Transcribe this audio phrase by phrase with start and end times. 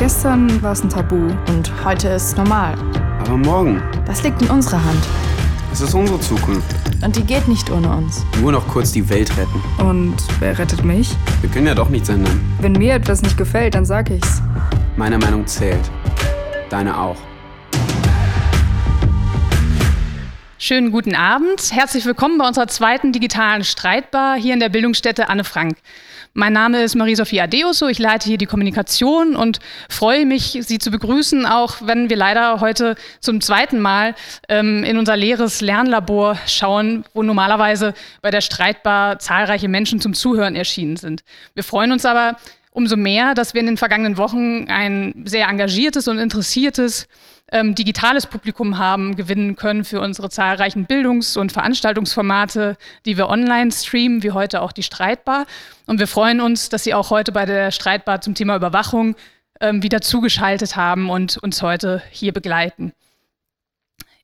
[0.00, 1.16] Gestern war es ein Tabu.
[1.48, 2.72] Und heute ist es normal.
[3.20, 5.04] Aber morgen, Das liegt in unserer Hand.
[5.70, 6.74] es ist unsere Zukunft.
[7.04, 8.24] Und die geht nicht ohne uns.
[8.40, 9.62] Nur noch kurz die Welt retten.
[9.78, 11.14] Und wer rettet mich?
[11.42, 12.40] Wir können ja doch nichts ändern.
[12.60, 14.40] Wenn mir etwas nicht gefällt, dann sag ich's.
[14.96, 15.90] Meine Meinung zählt.
[16.70, 17.16] Deine auch.
[20.56, 21.72] Schönen guten Abend.
[21.72, 25.76] Herzlich willkommen bei unserer zweiten digitalen Streitbar hier in der Bildungsstätte Anne Frank.
[26.32, 27.88] Mein Name ist Marie-Sophie Adeuso.
[27.88, 29.58] Ich leite hier die Kommunikation und
[29.88, 34.14] freue mich, Sie zu begrüßen, auch wenn wir leider heute zum zweiten Mal
[34.48, 40.54] ähm, in unser leeres Lernlabor schauen, wo normalerweise bei der Streitbar zahlreiche Menschen zum Zuhören
[40.54, 41.24] erschienen sind.
[41.54, 42.36] Wir freuen uns aber
[42.70, 47.08] umso mehr, dass wir in den vergangenen Wochen ein sehr engagiertes und interessiertes
[47.52, 52.76] ähm, digitales Publikum haben gewinnen können für unsere zahlreichen Bildungs- und Veranstaltungsformate,
[53.06, 55.46] die wir online streamen, wie heute auch die Streitbar.
[55.86, 59.16] Und wir freuen uns, dass Sie auch heute bei der Streitbar zum Thema Überwachung
[59.60, 62.92] ähm, wieder zugeschaltet haben und uns heute hier begleiten.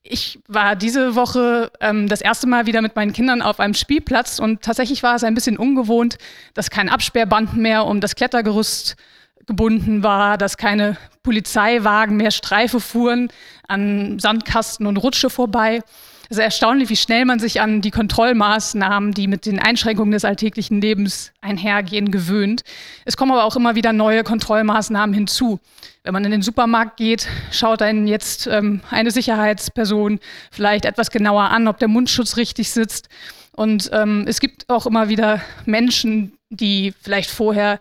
[0.09, 4.39] Ich war diese Woche ähm, das erste Mal wieder mit meinen Kindern auf einem Spielplatz
[4.39, 6.17] und tatsächlich war es ein bisschen ungewohnt,
[6.53, 8.95] dass kein Absperrband mehr um das Klettergerüst
[9.47, 13.29] gebunden war, dass keine Polizeiwagen mehr Streife fuhren
[13.67, 15.81] an Sandkasten und Rutsche vorbei.
[16.29, 20.25] Es ist erstaunlich, wie schnell man sich an die Kontrollmaßnahmen, die mit den Einschränkungen des
[20.25, 22.63] alltäglichen Lebens einhergehen, gewöhnt.
[23.05, 25.59] Es kommen aber auch immer wieder neue Kontrollmaßnahmen hinzu.
[26.03, 30.19] Wenn man in den Supermarkt geht, schaut einen jetzt ähm, eine Sicherheitsperson
[30.51, 33.07] vielleicht etwas genauer an, ob der Mundschutz richtig sitzt.
[33.55, 37.79] Und ähm, es gibt auch immer wieder Menschen, die vielleicht vorher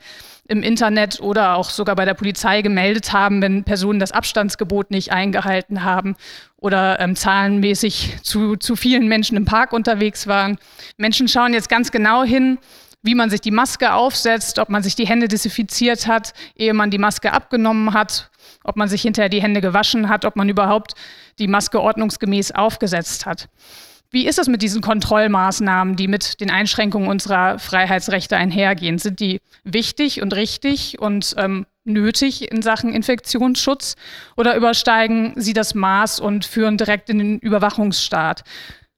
[0.48, 5.12] im Internet oder auch sogar bei der Polizei gemeldet haben, wenn Personen das Abstandsgebot nicht
[5.12, 6.16] eingehalten haben
[6.56, 10.58] oder ähm, zahlenmäßig zu, zu vielen Menschen im Park unterwegs waren.
[10.96, 12.58] Menschen schauen jetzt ganz genau hin,
[13.02, 16.90] wie man sich die Maske aufsetzt, ob man sich die Hände desinfiziert hat, ehe man
[16.90, 18.30] die Maske abgenommen hat,
[18.64, 20.94] ob man sich hinterher die Hände gewaschen hat, ob man überhaupt
[21.38, 23.48] die Maske ordnungsgemäß aufgesetzt hat.
[24.16, 28.96] Wie ist es mit diesen Kontrollmaßnahmen, die mit den Einschränkungen unserer Freiheitsrechte einhergehen?
[28.96, 33.94] Sind die wichtig und richtig und ähm, nötig in Sachen Infektionsschutz
[34.34, 38.42] oder übersteigen sie das Maß und führen direkt in den Überwachungsstaat?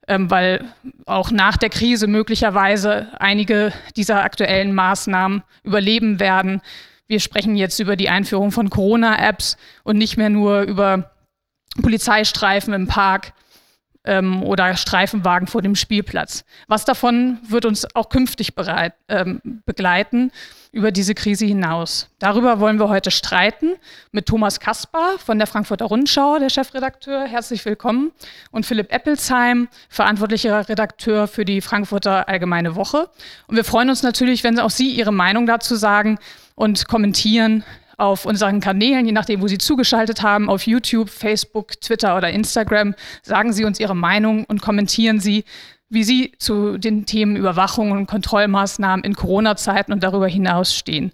[0.07, 0.65] Ähm, weil
[1.05, 6.61] auch nach der Krise möglicherweise einige dieser aktuellen Maßnahmen überleben werden.
[7.09, 11.11] Wir sprechen jetzt über die Einführung von Corona-Apps und nicht mehr nur über
[11.83, 13.33] Polizeistreifen im Park
[14.05, 16.45] ähm, oder Streifenwagen vor dem Spielplatz.
[16.67, 20.31] Was davon wird uns auch künftig bereit, ähm, begleiten
[20.73, 22.09] über diese Krise hinaus?
[22.19, 23.75] Darüber wollen wir heute streiten
[24.13, 27.27] mit Thomas Kaspar von der Frankfurter Rundschau, der Chefredakteur.
[27.27, 28.13] Herzlich willkommen.
[28.51, 33.09] Und Philipp Eppelsheim, verantwortlicher Redakteur für die Frankfurter Allgemeine Woche.
[33.47, 36.19] Und wir freuen uns natürlich, wenn auch Sie Ihre Meinung dazu sagen
[36.55, 37.65] und kommentieren
[37.99, 42.95] auf unseren Kanälen, je nachdem, wo Sie zugeschaltet haben, auf YouTube, Facebook, Twitter oder Instagram.
[43.23, 45.45] Sagen Sie uns Ihre Meinung und kommentieren Sie,
[45.91, 51.13] wie Sie zu den Themen Überwachung und Kontrollmaßnahmen in Corona-Zeiten und darüber hinaus stehen.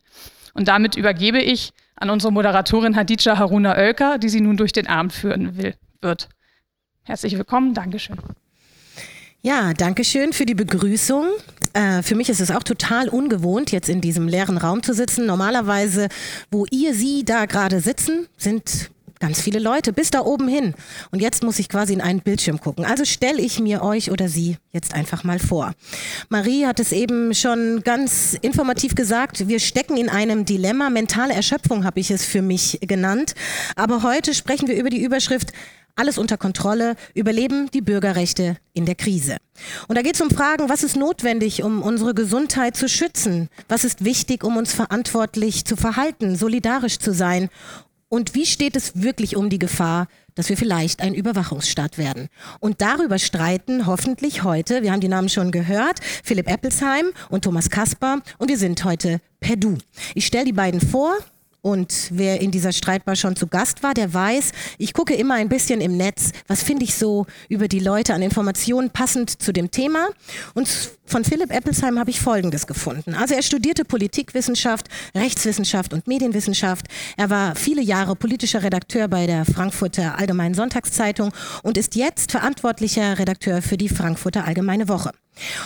[0.53, 4.87] Und damit übergebe ich an unsere Moderatorin Hadija Haruna Oelker, die Sie nun durch den
[4.87, 6.29] Abend führen will, wird.
[7.03, 8.19] Herzlich willkommen, Dankeschön.
[9.41, 11.27] Ja, danke schön für die Begrüßung.
[11.75, 15.27] Äh, für mich ist es auch total ungewohnt, jetzt in diesem leeren Raum zu sitzen.
[15.27, 16.09] Normalerweise,
[16.51, 18.91] wo ihr, sie da gerade sitzen, sind
[19.21, 20.75] ganz viele Leute bis da oben hin.
[21.11, 22.85] Und jetzt muss ich quasi in einen Bildschirm gucken.
[22.85, 25.73] Also stelle ich mir euch oder sie jetzt einfach mal vor.
[26.29, 29.49] Marie hat es eben schon ganz informativ gesagt.
[29.49, 30.91] Wir stecken in einem Dilemma.
[30.91, 33.35] Mentale Erschöpfung habe ich es für mich genannt.
[33.77, 35.53] Aber heute sprechen wir über die Überschrift
[35.97, 39.37] alles unter Kontrolle, überleben die Bürgerrechte in der Krise.
[39.89, 43.49] Und da geht es um Fragen, was ist notwendig, um unsere Gesundheit zu schützen?
[43.69, 47.49] Was ist wichtig, um uns verantwortlich zu verhalten, solidarisch zu sein?
[48.09, 52.29] Und wie steht es wirklich um die Gefahr, dass wir vielleicht ein Überwachungsstaat werden?
[52.61, 57.71] Und darüber streiten hoffentlich heute, wir haben die Namen schon gehört, Philipp Eppelsheim und Thomas
[57.71, 59.79] Kasper und wir sind heute per Du.
[60.15, 61.17] Ich stelle die beiden vor,
[61.65, 65.49] und wer in dieser Streitbar schon zu Gast war, der weiß, ich gucke immer ein
[65.49, 69.71] bisschen im Netz, was finde ich so über die Leute an Informationen passend zu dem
[69.71, 70.09] Thema.
[70.53, 70.69] Und
[71.07, 73.15] von Philipp Eppelsheim habe ich Folgendes gefunden.
[73.15, 76.85] Also er studierte Politikwissenschaft, Rechtswissenschaft und Medienwissenschaft.
[77.17, 81.33] Er war viele Jahre politischer Redakteur bei der Frankfurter Allgemeinen Sonntagszeitung
[81.63, 85.13] und ist jetzt verantwortlicher Redakteur für die Frankfurter Allgemeine Woche.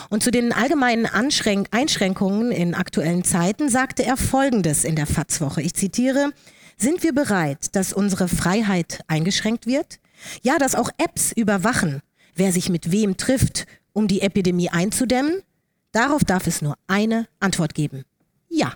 [0.09, 5.63] Und zu den allgemeinen Anschränk Einschränkungen in aktuellen Zeiten sagte er Folgendes in der FAZ-Woche.
[5.63, 6.33] Ich zitiere,
[6.77, 9.99] sind wir bereit, dass unsere Freiheit eingeschränkt wird?
[10.43, 12.03] Ja, dass auch Apps überwachen,
[12.35, 15.43] wer sich mit wem trifft, um die Epidemie einzudämmen?
[15.93, 18.05] Darauf darf es nur eine Antwort geben.
[18.49, 18.75] Ja.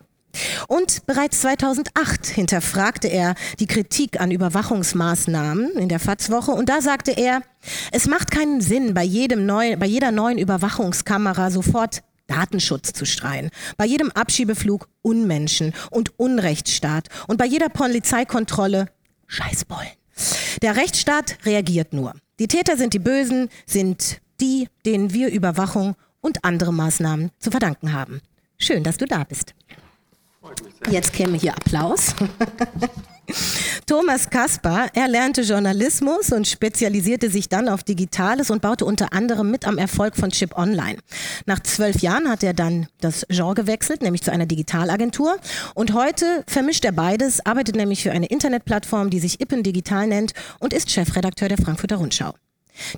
[0.68, 7.12] Und bereits 2008 hinterfragte er die Kritik an Überwachungsmaßnahmen in der FATS-Woche und da sagte
[7.12, 7.42] er,
[7.92, 13.50] es macht keinen Sinn, bei, jedem neuen, bei jeder neuen Überwachungskamera sofort Datenschutz zu streuen,
[13.76, 18.86] bei jedem Abschiebeflug Unmenschen und Unrechtsstaat und bei jeder Polizeikontrolle
[19.26, 19.90] Scheißbollen.
[20.62, 22.14] Der Rechtsstaat reagiert nur.
[22.38, 27.92] Die Täter sind die Bösen, sind die, denen wir Überwachung und andere Maßnahmen zu verdanken
[27.92, 28.20] haben.
[28.58, 29.54] Schön, dass du da bist.
[30.90, 32.14] Jetzt käme hier Applaus.
[33.86, 39.50] Thomas Kasper, er lernte Journalismus und spezialisierte sich dann auf Digitales und baute unter anderem
[39.50, 40.98] mit am Erfolg von Chip Online.
[41.46, 45.36] Nach zwölf Jahren hat er dann das Genre gewechselt, nämlich zu einer Digitalagentur.
[45.74, 50.32] Und heute vermischt er beides, arbeitet nämlich für eine Internetplattform, die sich Ippen Digital nennt
[50.58, 52.34] und ist Chefredakteur der Frankfurter Rundschau.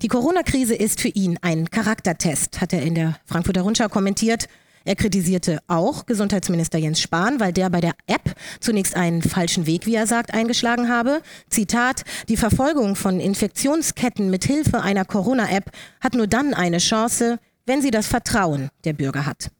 [0.02, 4.48] Die Corona-Krise ist für ihn ein Charaktertest, hat er in der Frankfurter Rundschau kommentiert.
[4.84, 9.86] Er kritisierte auch Gesundheitsminister Jens Spahn, weil der bei der App zunächst einen falschen Weg,
[9.86, 11.22] wie er sagt, eingeschlagen habe.
[11.48, 15.70] Zitat, die Verfolgung von Infektionsketten mit Hilfe einer Corona-App
[16.00, 19.50] hat nur dann eine Chance, wenn sie das Vertrauen der Bürger hat.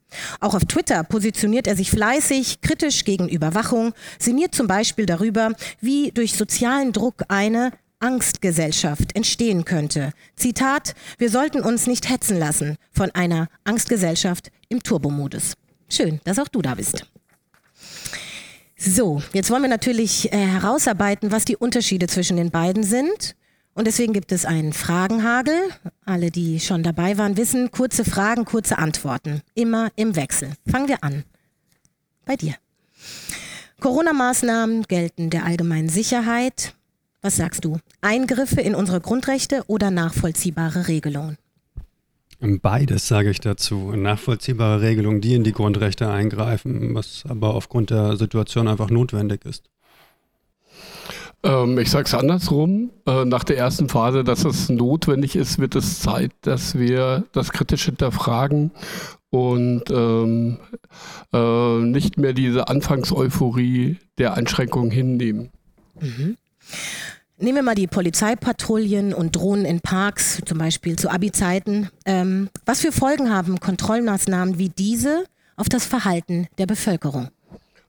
[0.41, 6.13] Auch auf Twitter positioniert er sich fleißig, kritisch gegen Überwachung, sinniert zum Beispiel darüber, wie
[6.13, 7.73] durch sozialen Druck eine
[8.05, 10.13] Angstgesellschaft entstehen könnte.
[10.37, 15.55] Zitat, wir sollten uns nicht hetzen lassen von einer Angstgesellschaft im Turbomodus.
[15.89, 17.07] Schön, dass auch du da bist.
[18.77, 23.37] So, jetzt wollen wir natürlich äh, herausarbeiten, was die Unterschiede zwischen den beiden sind.
[23.73, 25.57] Und deswegen gibt es einen Fragenhagel.
[26.05, 29.41] Alle, die schon dabei waren, wissen, kurze Fragen, kurze Antworten.
[29.55, 30.51] Immer im Wechsel.
[30.71, 31.25] Fangen wir an.
[32.27, 32.55] Bei dir.
[33.81, 36.75] Corona-Maßnahmen gelten der allgemeinen Sicherheit.
[37.25, 37.79] Was sagst du?
[38.03, 41.39] Eingriffe in unsere Grundrechte oder nachvollziehbare Regelungen?
[42.39, 43.93] Beides sage ich dazu.
[43.97, 49.71] Nachvollziehbare Regelungen, die in die Grundrechte eingreifen, was aber aufgrund der Situation einfach notwendig ist.
[51.43, 52.91] Ähm, ich sage es andersrum.
[53.07, 57.53] Äh, nach der ersten Phase, dass es notwendig ist, wird es Zeit, dass wir das
[57.53, 58.71] kritisch hinterfragen
[59.31, 60.59] und ähm,
[61.33, 65.49] äh, nicht mehr diese Anfangseuphorie der Einschränkungen hinnehmen.
[65.99, 66.37] Mhm.
[67.45, 71.91] Nehmen wir mal die Polizeipatrouillen und Drohnen in Parks, zum Beispiel zu Abi-Zeiten.
[72.07, 77.29] Ähm, was für Folgen haben Kontrollmaßnahmen wie diese auf das Verhalten der Bevölkerung?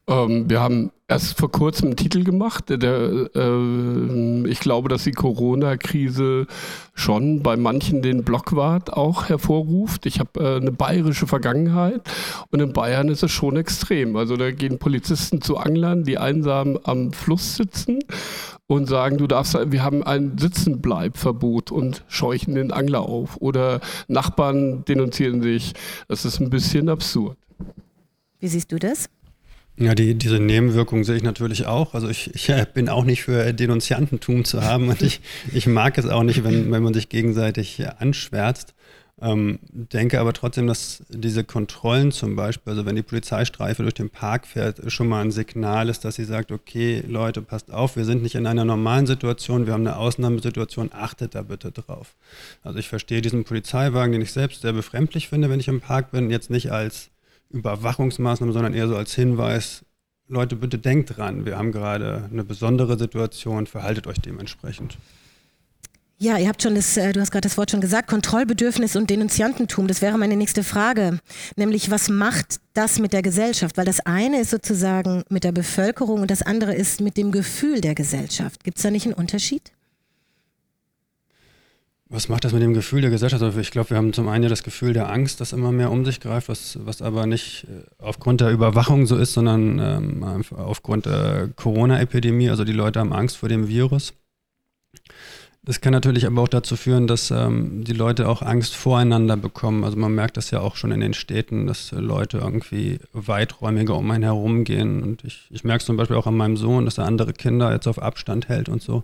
[0.08, 2.64] Ähm, wir haben erst vor kurzem einen Titel gemacht.
[2.68, 6.46] Der, äh, ich glaube, dass die Corona-Krise
[6.94, 10.06] schon bei manchen den Blockwart auch hervorruft.
[10.06, 12.02] Ich habe äh, eine bayerische Vergangenheit
[12.50, 14.16] und in Bayern ist es schon extrem.
[14.16, 17.98] Also da gehen Polizisten zu Anglern, die einsam am Fluss sitzen
[18.68, 23.36] und sagen, du darfst, wir haben ein Sitzenbleibverbot und scheuchen den Angler auf.
[23.40, 25.74] Oder Nachbarn denunzieren sich.
[26.08, 27.36] Das ist ein bisschen absurd.
[28.38, 29.08] Wie siehst du das?
[29.78, 31.92] Ja, die, diese Nebenwirkung sehe ich natürlich auch.
[31.92, 35.20] Also ich, ich bin auch nicht für Denunziantentum zu haben und ich,
[35.52, 38.74] ich mag es auch nicht, wenn, wenn man sich gegenseitig anschwärzt.
[39.18, 44.10] Ähm, denke aber trotzdem, dass diese Kontrollen zum Beispiel, also wenn die Polizeistreife durch den
[44.10, 48.04] Park fährt, schon mal ein Signal ist, dass sie sagt, okay, Leute, passt auf, wir
[48.04, 52.14] sind nicht in einer normalen Situation, wir haben eine Ausnahmesituation, achtet da bitte drauf.
[52.62, 56.10] Also ich verstehe diesen Polizeiwagen, den ich selbst sehr befremdlich finde, wenn ich im Park
[56.10, 57.08] bin, jetzt nicht als
[57.58, 59.84] Überwachungsmaßnahme, sondern eher so als Hinweis,
[60.28, 64.98] Leute, bitte denkt dran, wir haben gerade eine besondere Situation, verhaltet euch dementsprechend.
[66.18, 69.10] Ja, ihr habt schon das, äh, du hast gerade das Wort schon gesagt, Kontrollbedürfnis und
[69.10, 69.86] Denunziantentum.
[69.86, 71.18] Das wäre meine nächste Frage.
[71.56, 73.76] Nämlich, was macht das mit der Gesellschaft?
[73.76, 77.82] Weil das eine ist sozusagen mit der Bevölkerung und das andere ist mit dem Gefühl
[77.82, 78.64] der Gesellschaft.
[78.64, 79.72] Gibt es da nicht einen Unterschied?
[82.08, 83.42] Was macht das mit dem Gefühl der Gesellschaft?
[83.42, 85.90] Also ich glaube, wir haben zum einen ja das Gefühl der Angst, das immer mehr
[85.90, 90.44] um sich greift, was, was aber nicht äh, aufgrund der Überwachung so ist, sondern ähm,
[90.54, 92.48] aufgrund der Corona-Epidemie.
[92.48, 94.14] Also die Leute haben Angst vor dem Virus.
[95.64, 99.82] Das kann natürlich aber auch dazu führen, dass ähm, die Leute auch Angst voreinander bekommen.
[99.82, 104.08] Also man merkt das ja auch schon in den Städten, dass Leute irgendwie weiträumiger um
[104.12, 105.02] einen herum gehen.
[105.02, 107.72] Und ich, ich merke es zum Beispiel auch an meinem Sohn, dass er andere Kinder
[107.72, 109.02] jetzt auf Abstand hält und so.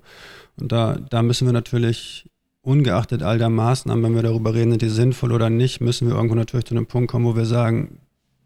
[0.56, 2.30] Und da, da müssen wir natürlich
[2.62, 6.14] ungeachtet all der Maßnahmen, wenn wir darüber reden, sind die sinnvoll oder nicht, müssen wir
[6.14, 7.98] irgendwo natürlich zu einem Punkt kommen, wo wir sagen,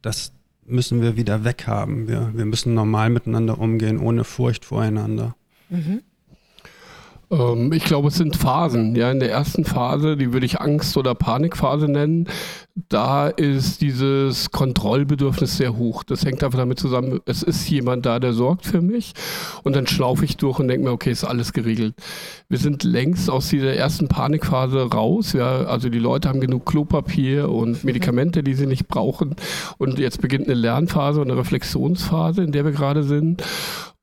[0.02, 0.32] das
[0.64, 2.08] müssen wir wieder weghaben.
[2.08, 5.37] Wir, wir müssen normal miteinander umgehen, ohne Furcht voreinander.
[5.68, 6.02] Mhm.
[7.30, 8.95] Ähm, ich glaube, es sind Phasen.
[8.95, 12.28] Ja, in der ersten Phase, die würde ich Angst- oder Panikphase nennen,
[12.88, 16.04] da ist dieses Kontrollbedürfnis sehr hoch.
[16.04, 19.14] Das hängt einfach damit zusammen, es ist jemand da, der sorgt für mich.
[19.64, 21.95] Und dann schlaufe ich durch und denke mir, okay, ist alles geregelt.
[22.49, 25.33] Wir sind längst aus dieser ersten Panikphase raus.
[25.33, 29.35] Ja, also die Leute haben genug Klopapier und Medikamente, die sie nicht brauchen.
[29.78, 33.42] Und jetzt beginnt eine Lernphase und eine Reflexionsphase, in der wir gerade sind.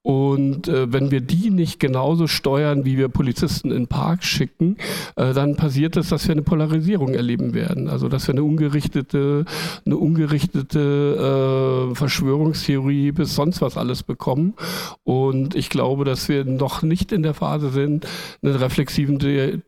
[0.04, 4.76] Und äh, wenn wir die nicht genauso steuern, wie wir Polizisten in Parks schicken,
[5.16, 7.88] äh, dann passiert es, dass wir eine Polarisierung erleben werden.
[7.88, 9.46] Also dass wir eine ungerichtete,
[9.86, 14.56] eine ungerichtete äh, Verschwörungstheorie bis sonst was alles bekommen.
[15.04, 18.06] Und ich glaube, dass wir noch nicht in der Phase sind,
[18.42, 19.20] einen reflexiven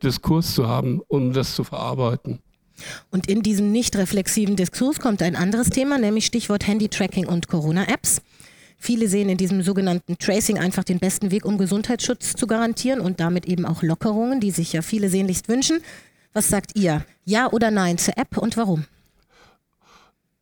[0.04, 2.40] Diskurs zu haben, um das zu verarbeiten.
[3.10, 8.22] Und in diesem nicht reflexiven Diskurs kommt ein anderes Thema, nämlich Stichwort Handy-Tracking und Corona-Apps.
[8.78, 13.20] Viele sehen in diesem sogenannten Tracing einfach den besten Weg, um Gesundheitsschutz zu garantieren und
[13.20, 15.80] damit eben auch Lockerungen, die sich ja viele sehnlichst wünschen.
[16.34, 17.06] Was sagt ihr?
[17.24, 18.86] Ja oder nein zur App und warum?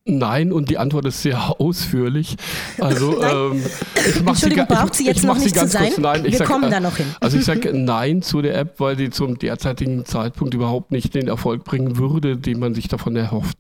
[0.05, 2.35] Nein, und die Antwort ist sehr ausführlich.
[2.79, 3.21] Also,
[3.51, 3.63] ähm,
[3.95, 5.85] ich mach Entschuldigung, sie, braucht sie jetzt noch nicht zu sein?
[5.85, 7.07] Kurz, nein, Wir sag, kommen da noch hin.
[7.21, 11.27] Also ich sage Nein zu der App, weil sie zum derzeitigen Zeitpunkt überhaupt nicht den
[11.27, 13.57] Erfolg bringen würde, den man sich davon erhofft.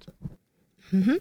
[0.91, 1.19] Mhm.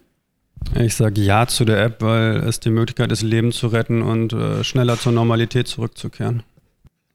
[0.75, 4.33] Ich sage Ja zu der App, weil es die Möglichkeit ist, Leben zu retten und
[4.33, 6.43] äh, schneller zur Normalität zurückzukehren.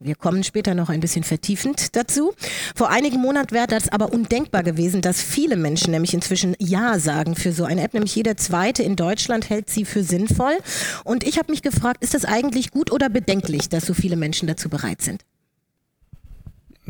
[0.01, 2.31] Wir kommen später noch ein bisschen vertiefend dazu.
[2.73, 7.35] Vor einigen Monaten wäre das aber undenkbar gewesen, dass viele Menschen nämlich inzwischen Ja sagen
[7.35, 7.93] für so eine App.
[7.93, 10.57] Nämlich jeder zweite in Deutschland hält sie für sinnvoll.
[11.03, 14.47] Und ich habe mich gefragt, ist das eigentlich gut oder bedenklich, dass so viele Menschen
[14.47, 15.25] dazu bereit sind?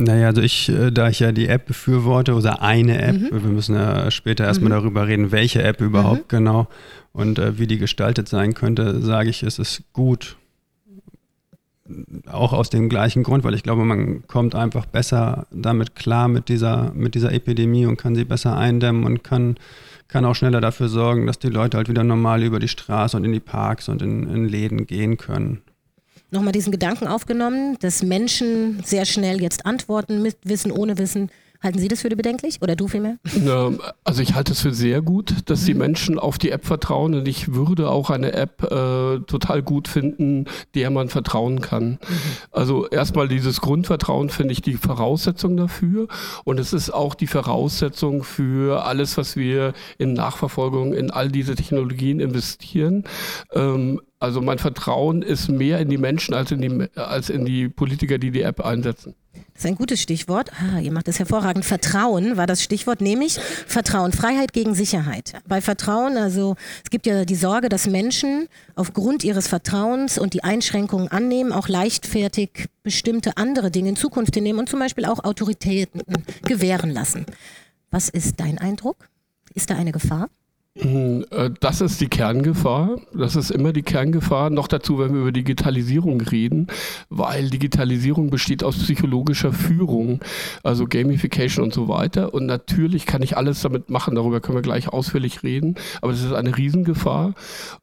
[0.02, 3.44] Naja, also ich, äh, da ich ja die App befürworte oder eine App, mhm.
[3.44, 4.76] wir müssen ja später erstmal mhm.
[4.76, 6.38] darüber reden, welche App überhaupt mhm.
[6.38, 6.68] genau
[7.12, 10.38] und äh, wie die gestaltet sein könnte, sage ich, es ist gut.
[12.32, 16.48] Auch aus dem gleichen Grund, weil ich glaube, man kommt einfach besser damit klar mit
[16.48, 19.58] dieser, mit dieser Epidemie und kann sie besser eindämmen und kann,
[20.08, 23.26] kann auch schneller dafür sorgen, dass die Leute halt wieder normal über die Straße und
[23.26, 25.62] in die Parks und in, in Läden gehen können
[26.32, 31.30] nochmal diesen Gedanken aufgenommen, dass Menschen sehr schnell jetzt antworten mit Wissen, ohne Wissen.
[31.62, 33.18] Halten Sie das für bedenklich oder du vielmehr?
[34.06, 35.80] Also ich halte es für sehr gut, dass die mhm.
[35.80, 40.46] Menschen auf die App vertrauen und ich würde auch eine App äh, total gut finden,
[40.74, 41.90] der man vertrauen kann.
[41.90, 41.98] Mhm.
[42.52, 46.08] Also erstmal dieses Grundvertrauen finde ich die Voraussetzung dafür
[46.46, 51.56] und es ist auch die Voraussetzung für alles, was wir in Nachverfolgung in all diese
[51.56, 53.04] Technologien investieren.
[53.52, 57.70] Ähm, also mein Vertrauen ist mehr in die Menschen als in die, als in die
[57.70, 59.16] Politiker, die die App einsetzen.
[59.54, 60.52] Das ist ein gutes Stichwort.
[60.54, 61.64] Ah, ihr macht das hervorragend.
[61.64, 65.34] Vertrauen war das Stichwort, nämlich Vertrauen, Freiheit gegen Sicherheit.
[65.48, 70.44] Bei Vertrauen, also es gibt ja die Sorge, dass Menschen aufgrund ihres Vertrauens und die
[70.44, 76.02] Einschränkungen annehmen, auch leichtfertig bestimmte andere Dinge in Zukunft hinnehmen und zum Beispiel auch Autoritäten
[76.44, 77.26] gewähren lassen.
[77.92, 79.10] Was ist dein Eindruck?
[79.54, 80.30] Ist da eine Gefahr?
[80.82, 82.98] Hm, äh, das ist die Kerngefahr.
[83.14, 84.50] Das ist immer die Kerngefahr.
[84.50, 86.68] Noch dazu, wenn wir über Digitalisierung reden,
[87.10, 90.22] weil Digitalisierung besteht aus psychologischer Führung,
[90.64, 92.34] also Gamification und so weiter.
[92.34, 94.16] Und natürlich kann ich alles damit machen.
[94.16, 95.76] Darüber können wir gleich ausführlich reden.
[96.02, 97.34] Aber das ist eine Riesengefahr.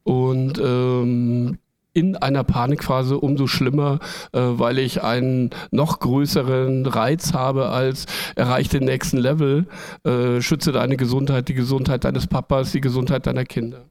[0.02, 1.58] Und ähm,
[1.96, 4.00] in einer Panikphase umso schlimmer,
[4.32, 9.66] äh, weil ich einen noch größeren Reiz habe als erreicht den nächsten Level,
[10.04, 13.86] äh, schütze deine Gesundheit, die Gesundheit deines Papas, die Gesundheit deiner Kinder.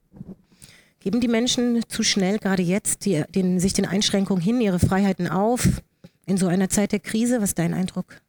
[0.99, 5.27] Geben die Menschen zu schnell gerade jetzt die, den, sich den Einschränkungen hin, ihre Freiheiten
[5.27, 5.67] auf
[6.27, 7.37] in so einer Zeit der Krise?
[7.41, 8.21] Was ist dein Eindruck?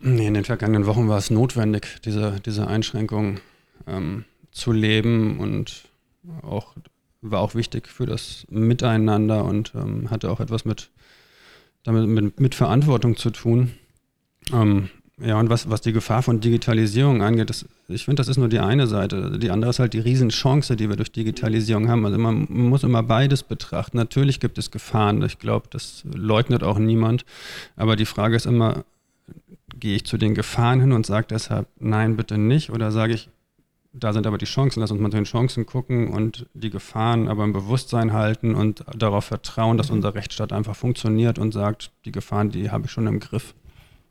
[0.00, 3.40] Nee, in den vergangenen Wochen war es notwendig, diese, diese Einschränkungen
[3.86, 5.84] ähm, zu leben und
[6.42, 6.74] auch
[7.22, 10.90] war auch wichtig für das Miteinander und ähm, hatte auch etwas mit,
[11.84, 13.72] damit, mit, mit Verantwortung zu tun.
[14.52, 14.90] Ähm,
[15.24, 18.48] ja, und was, was die Gefahr von Digitalisierung angeht, das, ich finde, das ist nur
[18.48, 19.38] die eine Seite.
[19.38, 22.04] Die andere ist halt die Riesenchance, die wir durch Digitalisierung haben.
[22.04, 23.98] Also man, man muss immer beides betrachten.
[23.98, 25.22] Natürlich gibt es Gefahren.
[25.22, 27.24] Ich glaube, das leugnet auch niemand.
[27.76, 28.84] Aber die Frage ist immer,
[29.78, 32.70] gehe ich zu den Gefahren hin und sage deshalb, nein, bitte nicht?
[32.70, 33.28] Oder sage ich,
[33.92, 37.28] da sind aber die Chancen, lass uns mal zu den Chancen gucken und die Gefahren
[37.28, 42.12] aber im Bewusstsein halten und darauf vertrauen, dass unser Rechtsstaat einfach funktioniert und sagt, die
[42.12, 43.54] Gefahren, die habe ich schon im Griff.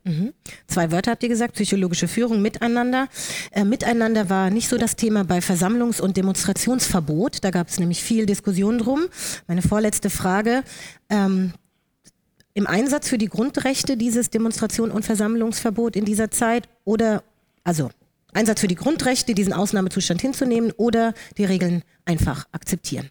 [0.04, 0.32] Mhm.
[0.66, 3.08] Zwei Wörter habt ihr gesagt, psychologische Führung, Miteinander.
[3.50, 7.44] Äh, miteinander war nicht so das Thema bei Versammlungs- und Demonstrationsverbot.
[7.44, 9.02] Da gab es nämlich viel Diskussion drum.
[9.46, 10.64] Meine vorletzte Frage.
[11.08, 11.52] Ähm,
[12.54, 17.22] Im Einsatz für die Grundrechte dieses Demonstration- und Versammlungsverbot in dieser Zeit oder,
[17.62, 17.90] also
[18.32, 23.08] Einsatz für die Grundrechte, diesen Ausnahmezustand hinzunehmen oder die Regeln einfach akzeptieren?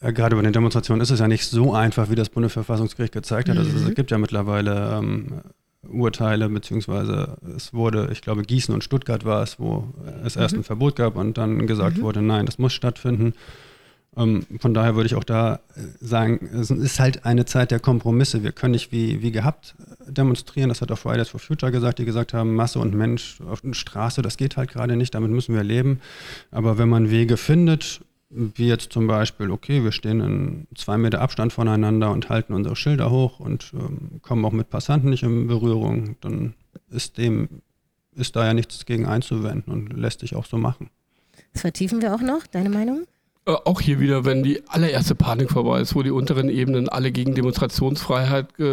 [0.00, 3.56] gerade bei den Demonstrationen ist es ja nicht so einfach, wie das Bundesverfassungsgericht gezeigt hat.
[3.56, 3.94] Also es Mhm.
[3.94, 5.40] gibt ja mittlerweile ähm,
[5.88, 9.88] Urteile, beziehungsweise es wurde, ich glaube, Gießen und Stuttgart war es, wo
[10.24, 13.32] es erst ein Verbot gab und dann gesagt wurde, nein, das muss stattfinden.
[14.16, 17.80] Ähm, von daher würde ich auch da äh, sagen, es ist halt eine Zeit der
[17.80, 18.42] Kompromisse.
[18.42, 20.70] Wir können nicht wie, wie gehabt äh, demonstrieren.
[20.70, 23.74] Das hat auch Fridays for Future gesagt, die gesagt haben, Masse und Mensch auf der
[23.74, 26.00] Straße, das geht halt gerade nicht, damit müssen wir leben.
[26.50, 31.20] Aber wenn man Wege findet, wie jetzt zum Beispiel, okay, wir stehen in zwei Meter
[31.20, 35.46] Abstand voneinander und halten unsere Schilder hoch und ähm, kommen auch mit Passanten nicht in
[35.46, 36.54] Berührung, dann
[36.90, 37.48] ist dem,
[38.14, 40.90] ist da ja nichts gegen einzuwenden und lässt sich auch so machen.
[41.52, 42.46] Das vertiefen wir auch noch.
[42.46, 43.06] Deine Meinung?
[43.46, 47.12] Äh, Auch hier wieder, wenn die allererste Panik vorbei ist, wo die unteren Ebenen alle
[47.12, 48.64] gegen Demonstrationsfreiheit äh,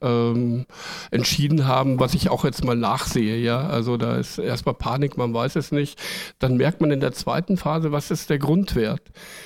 [0.00, 0.66] ähm,
[1.10, 3.60] entschieden haben, was ich auch jetzt mal nachsehe, ja.
[3.66, 6.00] Also da ist erstmal Panik, man weiß es nicht.
[6.38, 9.02] Dann merkt man in der zweiten Phase, was ist der Grundwert,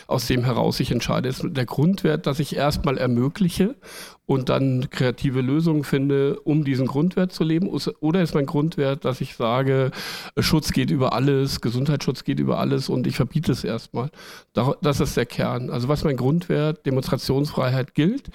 [0.06, 1.28] aus dem heraus ich entscheide.
[1.28, 3.74] Ist der Grundwert, dass ich erstmal ermögliche
[4.24, 7.68] und dann kreative Lösungen finde, um diesen Grundwert zu leben?
[7.68, 9.90] Oder ist mein Grundwert, dass ich sage,
[10.38, 14.10] Schutz geht über alles, Gesundheitsschutz geht über alles und ich verbiete es erstmal?
[14.52, 15.70] Da- Das ist der Kern.
[15.70, 18.30] Also was mein Grundwert, Demonstrationsfreiheit gilt.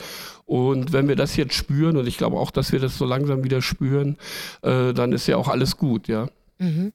[0.46, 3.44] Und wenn wir das jetzt spüren, und ich glaube auch, dass wir das so langsam
[3.44, 4.17] wieder spüren,
[4.62, 6.27] äh, dann ist ja auch alles gut, ja.
[6.60, 6.91] Mhm.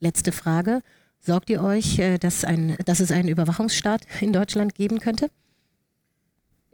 [0.00, 0.82] Letzte Frage.
[1.20, 5.28] Sorgt ihr euch, äh, dass, ein, dass es einen Überwachungsstaat in Deutschland geben könnte?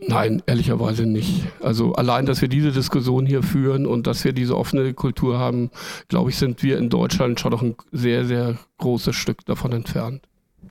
[0.07, 1.45] Nein, ehrlicherweise nicht.
[1.61, 5.71] Also allein, dass wir diese Diskussion hier führen und dass wir diese offene Kultur haben,
[6.09, 10.27] glaube ich, sind wir in Deutschland schon noch ein sehr, sehr großes Stück davon entfernt.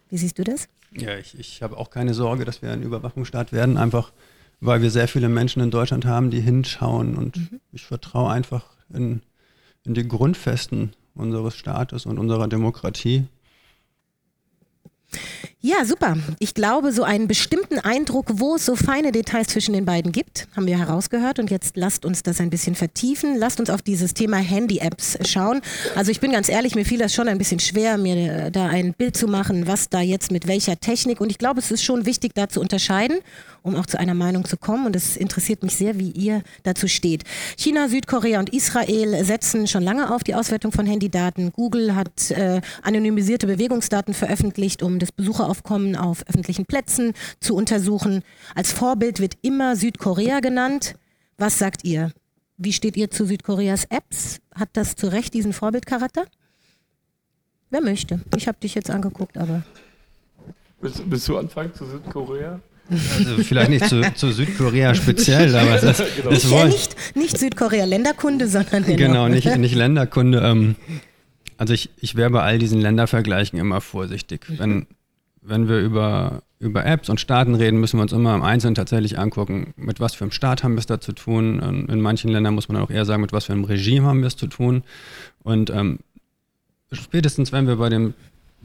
[0.09, 0.67] Wie siehst du das?
[0.97, 4.11] Ja, ich, ich habe auch keine Sorge, dass wir ein Überwachungsstaat werden, einfach
[4.61, 7.39] weil wir sehr viele Menschen in Deutschland haben, die hinschauen und
[7.71, 9.21] ich vertraue einfach in,
[9.83, 13.25] in die Grundfesten unseres Staates und unserer Demokratie.
[15.63, 16.17] Ja, super.
[16.39, 20.47] Ich glaube, so einen bestimmten Eindruck, wo es so feine Details zwischen den beiden gibt,
[20.55, 21.37] haben wir herausgehört.
[21.37, 23.37] Und jetzt lasst uns das ein bisschen vertiefen.
[23.37, 25.61] Lasst uns auf dieses Thema Handy-Apps schauen.
[25.95, 28.65] Also ich bin ganz ehrlich, mir fiel das schon ein bisschen schwer, mir äh, da
[28.65, 31.21] ein Bild zu machen, was da jetzt mit welcher Technik.
[31.21, 33.19] Und ich glaube, es ist schon wichtig, da zu unterscheiden,
[33.61, 34.87] um auch zu einer Meinung zu kommen.
[34.87, 37.23] Und es interessiert mich sehr, wie ihr dazu steht.
[37.55, 41.51] China, Südkorea und Israel setzen schon lange auf die Auswertung von Handydaten.
[41.53, 45.11] Google hat äh, anonymisierte Bewegungsdaten veröffentlicht, um das
[45.51, 48.23] Besucheraufkommen auf öffentlichen Plätzen zu untersuchen.
[48.55, 50.95] Als Vorbild wird immer Südkorea genannt.
[51.37, 52.11] Was sagt ihr?
[52.57, 54.39] Wie steht ihr zu Südkoreas Apps?
[54.53, 56.25] Hat das zu Recht diesen Vorbildcharakter?
[57.69, 58.21] Wer möchte?
[58.35, 59.63] Ich habe dich jetzt angeguckt, aber
[60.81, 62.59] Willst, willst du anfangen zu Südkorea?
[62.89, 67.85] Also vielleicht nicht zu, zu Südkorea speziell, aber es ist, es ja, nicht, nicht Südkorea
[67.85, 70.39] Länderkunde, sondern Genau, nicht, nicht Länderkunde.
[70.43, 70.75] Ähm,
[71.57, 74.47] also ich, ich wäre bei all diesen Ländervergleichen immer vorsichtig.
[74.47, 74.87] Wenn,
[75.41, 79.17] wenn wir über, über Apps und Staaten reden, müssen wir uns immer im Einzelnen tatsächlich
[79.17, 81.87] angucken, mit was für einem Staat haben wir es da zu tun.
[81.89, 84.27] In, manchen Ländern muss man auch eher sagen, mit was für einem Regime haben wir
[84.27, 84.83] es zu tun.
[85.43, 85.99] Und ähm,
[86.91, 88.13] spätestens, wenn wir bei dem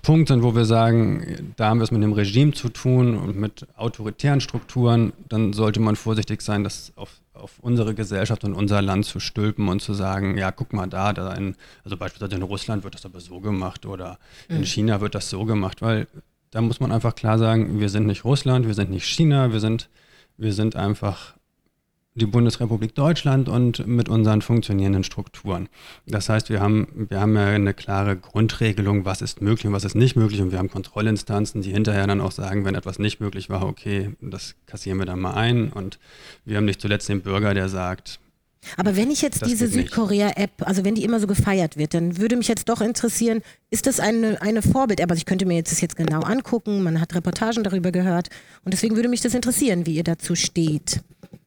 [0.02, 3.36] Punkt sind, wo wir sagen, da haben wir es mit dem Regime zu tun und
[3.36, 8.82] mit autoritären Strukturen, dann sollte man vorsichtig sein, das auf, auf unsere Gesellschaft und unser
[8.82, 12.42] Land zu stülpen und zu sagen, ja, guck mal da, da in, also beispielsweise in
[12.42, 16.06] Russland wird das aber so gemacht oder in China wird das so gemacht, weil
[16.50, 19.60] da muss man einfach klar sagen, wir sind nicht Russland, wir sind nicht China, wir
[19.60, 19.88] sind,
[20.36, 21.36] wir sind einfach
[22.16, 25.68] die Bundesrepublik Deutschland und mit unseren funktionierenden Strukturen.
[26.06, 29.84] Das heißt, wir haben, wir haben ja eine klare Grundregelung, was ist möglich und was
[29.84, 30.40] ist nicht möglich.
[30.40, 34.16] Und wir haben Kontrollinstanzen, die hinterher dann auch sagen, wenn etwas nicht möglich war, okay,
[34.22, 35.68] das kassieren wir dann mal ein.
[35.68, 35.98] Und
[36.46, 38.18] wir haben nicht zuletzt den Bürger, der sagt,
[38.76, 39.68] Aber wenn ich jetzt Das diese.
[39.68, 43.86] Südkorea-App, also wenn die immer so gefeiert wird, dann würde mich jetzt doch interessieren, ist
[43.86, 45.10] das eine, eine Vorbild-App?
[45.10, 48.28] Also ich könnte mir jetzt das jetzt genau angucken, man hat Reportagen darüber gehört
[48.64, 51.00] und deswegen würde mich das interessieren, wie ihr dazu steht.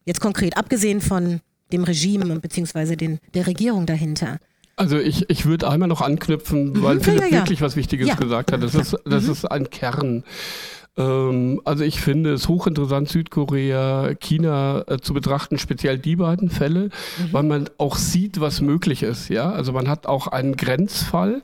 [0.04, 1.40] Jetzt konkret, abgesehen von
[1.72, 4.38] dem Regime und beziehungsweise den, der Regierung dahinter.
[4.76, 7.32] Also ich, ich würde einmal noch anknüpfen, weil Ja, Philipp ja, ja.
[7.40, 8.14] wirklich was Wichtiges Ja.
[8.14, 8.62] gesagt hat.
[8.62, 10.24] Das, ist, das ist ein Kern.
[11.00, 16.90] Ähm, also ich finde es hochinteressant, Südkorea, China äh, zu betrachten, speziell die beiden Fälle,
[17.32, 19.28] weil man auch sieht, was möglich ist.
[19.28, 21.42] Ja, also man hat auch einen Grenzfall.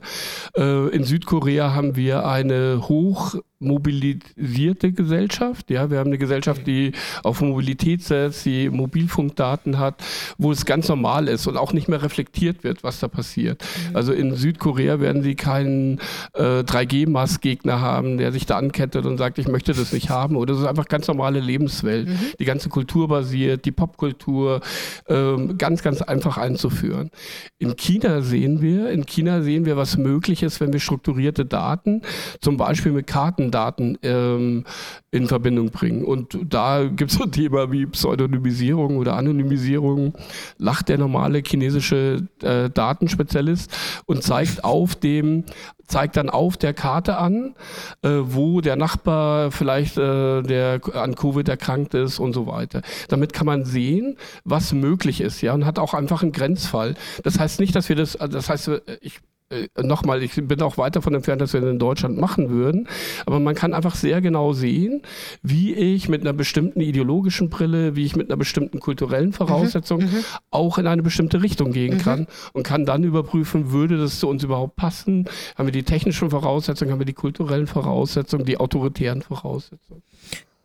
[0.55, 5.71] Äh, in Südkorea haben wir eine hoch mobilisierte Gesellschaft.
[5.71, 6.91] Ja, wir haben eine Gesellschaft, die
[7.23, 10.03] auf Mobilität setzt, die Mobilfunkdaten hat,
[10.37, 13.63] wo es ganz normal ist und auch nicht mehr reflektiert wird, was da passiert.
[13.93, 15.99] Also in Südkorea werden sie keinen
[16.33, 20.35] äh, 3G-Mask-Gegner haben, der sich da ankettet und sagt, ich möchte das nicht haben.
[20.35, 22.09] Oder es ist einfach ganz normale Lebenswelt.
[22.39, 24.61] Die ganze Kultur basiert, die Popkultur,
[25.07, 27.09] ähm, ganz, ganz einfach einzuführen.
[27.57, 32.03] In China sehen wir, in China sehen wir, was möglich ist, wenn wir strukturierte Daten,
[32.39, 34.65] zum Beispiel mit Karten Daten ähm,
[35.11, 36.03] in Verbindung bringen.
[36.03, 40.13] Und da gibt es so ein Thema wie Pseudonymisierung oder Anonymisierung.
[40.57, 45.45] Lacht der normale chinesische äh, Datenspezialist und zeigt auf dem
[45.87, 47.55] zeigt dann auf der Karte an,
[48.01, 52.81] äh, wo der Nachbar vielleicht äh, der an Covid erkrankt ist und so weiter.
[53.07, 56.95] Damit kann man sehen, was möglich ist, ja, und hat auch einfach einen Grenzfall.
[57.23, 58.69] Das heißt nicht, dass wir das, das heißt,
[59.01, 62.49] ich äh, nochmal, ich bin auch weit davon entfernt, dass wir das in Deutschland machen
[62.49, 62.89] würden,
[63.25, 65.03] aber man kann einfach sehr genau sehen,
[65.41, 70.07] wie ich mit einer bestimmten ideologischen Brille, wie ich mit einer bestimmten kulturellen Voraussetzung mhm,
[70.07, 70.23] mhm.
[70.51, 72.01] auch in eine bestimmte Richtung gehen mhm.
[72.01, 75.29] kann und kann dann überprüfen, würde das zu uns überhaupt passen?
[75.57, 80.03] Haben wir die technischen Voraussetzungen, haben wir die kulturellen Voraussetzungen, die autoritären Voraussetzungen?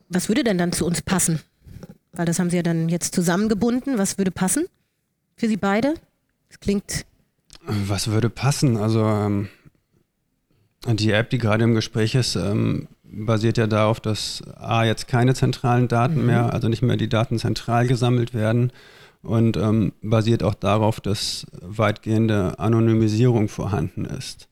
[0.09, 1.41] Was würde denn dann zu uns passen?
[2.13, 3.97] Weil das haben Sie ja dann jetzt zusammengebunden.
[3.97, 4.67] Was würde passen
[5.37, 5.95] für Sie beide?
[6.49, 7.07] Das klingt
[7.67, 8.77] was würde passen?
[8.77, 9.49] Also ähm,
[10.87, 15.35] die App, die gerade im Gespräch ist, ähm, basiert ja darauf, dass A jetzt keine
[15.35, 16.27] zentralen Daten mhm.
[16.27, 18.73] mehr, also nicht mehr die Daten zentral gesammelt werden
[19.23, 24.49] und ähm, basiert auch darauf, dass weitgehende Anonymisierung vorhanden ist.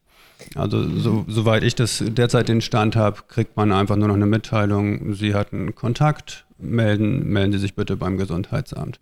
[0.55, 4.27] Also so, soweit ich das derzeit den Stand habe, kriegt man einfach nur noch eine
[4.27, 9.01] Mitteilung, Sie hatten Kontakt, melden, melden Sie sich bitte beim Gesundheitsamt.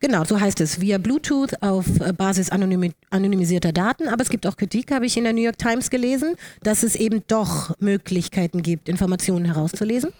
[0.00, 4.08] Genau, so heißt es, via Bluetooth auf äh, Basis anonymi anonymisierter Daten.
[4.08, 6.94] Aber es gibt auch Kritik, habe ich in der New York Times gelesen, dass es
[6.94, 10.12] eben doch Möglichkeiten gibt, Informationen herauszulesen.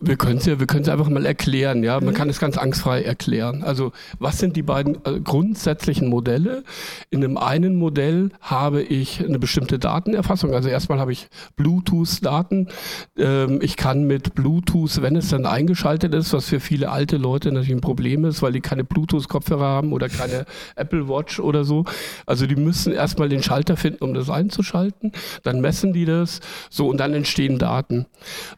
[0.00, 1.98] Wir können es ja, wir können es einfach mal erklären, ja.
[2.00, 2.14] Man mhm.
[2.14, 3.62] kann es ganz angstfrei erklären.
[3.62, 6.64] Also, was sind die beiden äh, grundsätzlichen Modelle?
[7.10, 10.54] In dem einen Modell habe ich eine bestimmte Datenerfassung.
[10.54, 12.68] Also erstmal habe ich Bluetooth-Daten.
[13.16, 17.50] Ähm, ich kann mit Bluetooth, wenn es dann eingeschaltet ist, was für viele alte Leute
[17.50, 20.44] natürlich ein Problem ist, weil die keine Bluetooth Bluetooth-Kopfhörer haben oder keine
[20.76, 21.84] Apple Watch oder so.
[22.26, 25.12] Also die müssen erstmal den Schalter finden, um das einzuschalten.
[25.42, 26.40] Dann messen die das.
[26.70, 28.06] So, und dann entstehen Daten.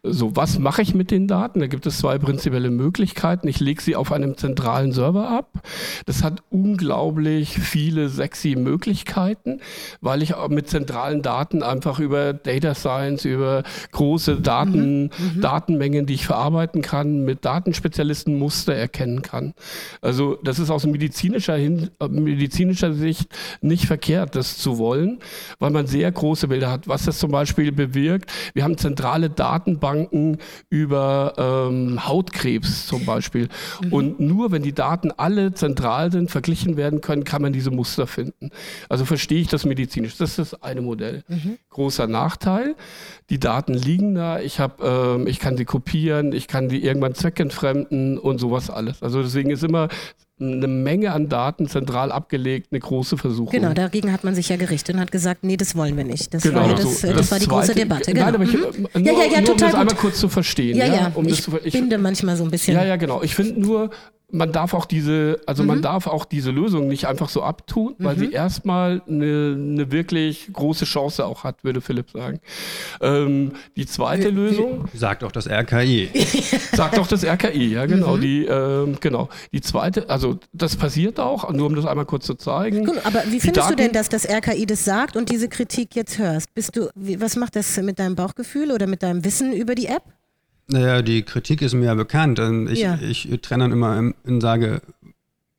[0.02, 1.60] So, was mache ich mit den Daten?
[1.60, 3.48] Da gibt es zwei prinzipielle Möglichkeiten.
[3.48, 5.62] Ich lege sie auf einem zentralen Server ab.
[6.06, 9.60] Das hat unglaublich viele sexy Möglichkeiten,
[10.00, 15.10] weil ich mit zentralen Daten einfach über Data Science, über große Daten, mhm.
[15.36, 15.40] mhm.
[15.40, 19.54] Datenmengen, die ich verarbeiten kann, mit Datenspezialisten Muster erkennen kann.
[20.00, 23.28] Also das ist aus medizinischer, Hin äh, medizinischer Sicht
[23.60, 25.18] nicht verkehrt, das zu wollen,
[25.58, 26.88] weil man sehr große Bilder hat.
[26.88, 33.48] Was das zum Beispiel bewirkt, wir haben zentrale Datenbanken über ähm, Hautkrebs zum Beispiel.
[33.82, 33.92] Mhm.
[33.92, 38.06] Und nur wenn die Daten alle zentral sind, verglichen werden können, kann man diese Muster
[38.06, 38.50] finden.
[38.88, 40.16] Also verstehe ich das medizinisch.
[40.16, 41.24] Das ist das eine Modell.
[41.28, 41.58] Mhm.
[41.70, 42.74] Großer Nachteil,
[43.30, 47.14] die Daten liegen da, ich, hab, ähm, ich kann sie kopieren, ich kann die irgendwann
[47.14, 49.02] zweckentfremden und sowas alles.
[49.02, 49.88] Also deswegen ist immer
[50.40, 53.52] eine Menge an Daten zentral abgelegt, eine große Versuchung.
[53.52, 56.32] Genau, dagegen hat man sich ja gerichtet und hat gesagt, nee, das wollen wir nicht.
[56.32, 58.12] Das genau, war, das, so, das, das war die zweite, große Debatte.
[58.12, 58.24] Genau.
[58.24, 58.60] Nein, aber ich, mhm.
[58.60, 58.72] nur,
[59.04, 60.76] ja, ja, ja, nur, um das einmal kurz zu verstehen.
[60.76, 62.74] Ja, ja, um ich, zu, ich binde manchmal so ein bisschen.
[62.74, 63.22] Ja, ja, genau.
[63.22, 63.90] Ich finde nur,
[64.32, 65.68] man darf auch diese, also mhm.
[65.68, 68.20] man darf auch diese Lösung nicht einfach so abtun, weil mhm.
[68.20, 72.40] sie erstmal eine, eine wirklich große Chance auch hat, würde Philipp sagen.
[73.00, 74.88] Ähm, die zweite wie, Lösung.
[74.94, 76.10] Sagt auch das RKI.
[76.72, 78.16] sagt auch das RKI, ja genau.
[78.16, 78.20] Mhm.
[78.20, 79.28] Die, ähm, genau.
[79.52, 82.84] Die zweite, also das passiert auch, nur um das einmal kurz zu zeigen.
[82.84, 85.94] Gut, aber wie findest Daten, du denn, dass das RKI das sagt und diese Kritik
[85.96, 86.52] jetzt hörst?
[86.54, 89.86] Bist du, wie, was macht das mit deinem Bauchgefühl oder mit deinem Wissen über die
[89.86, 90.02] App?
[90.70, 92.40] Naja, die Kritik ist mir ja bekannt.
[92.70, 92.98] Ich, ja.
[93.00, 94.82] ich trenne dann immer und sage,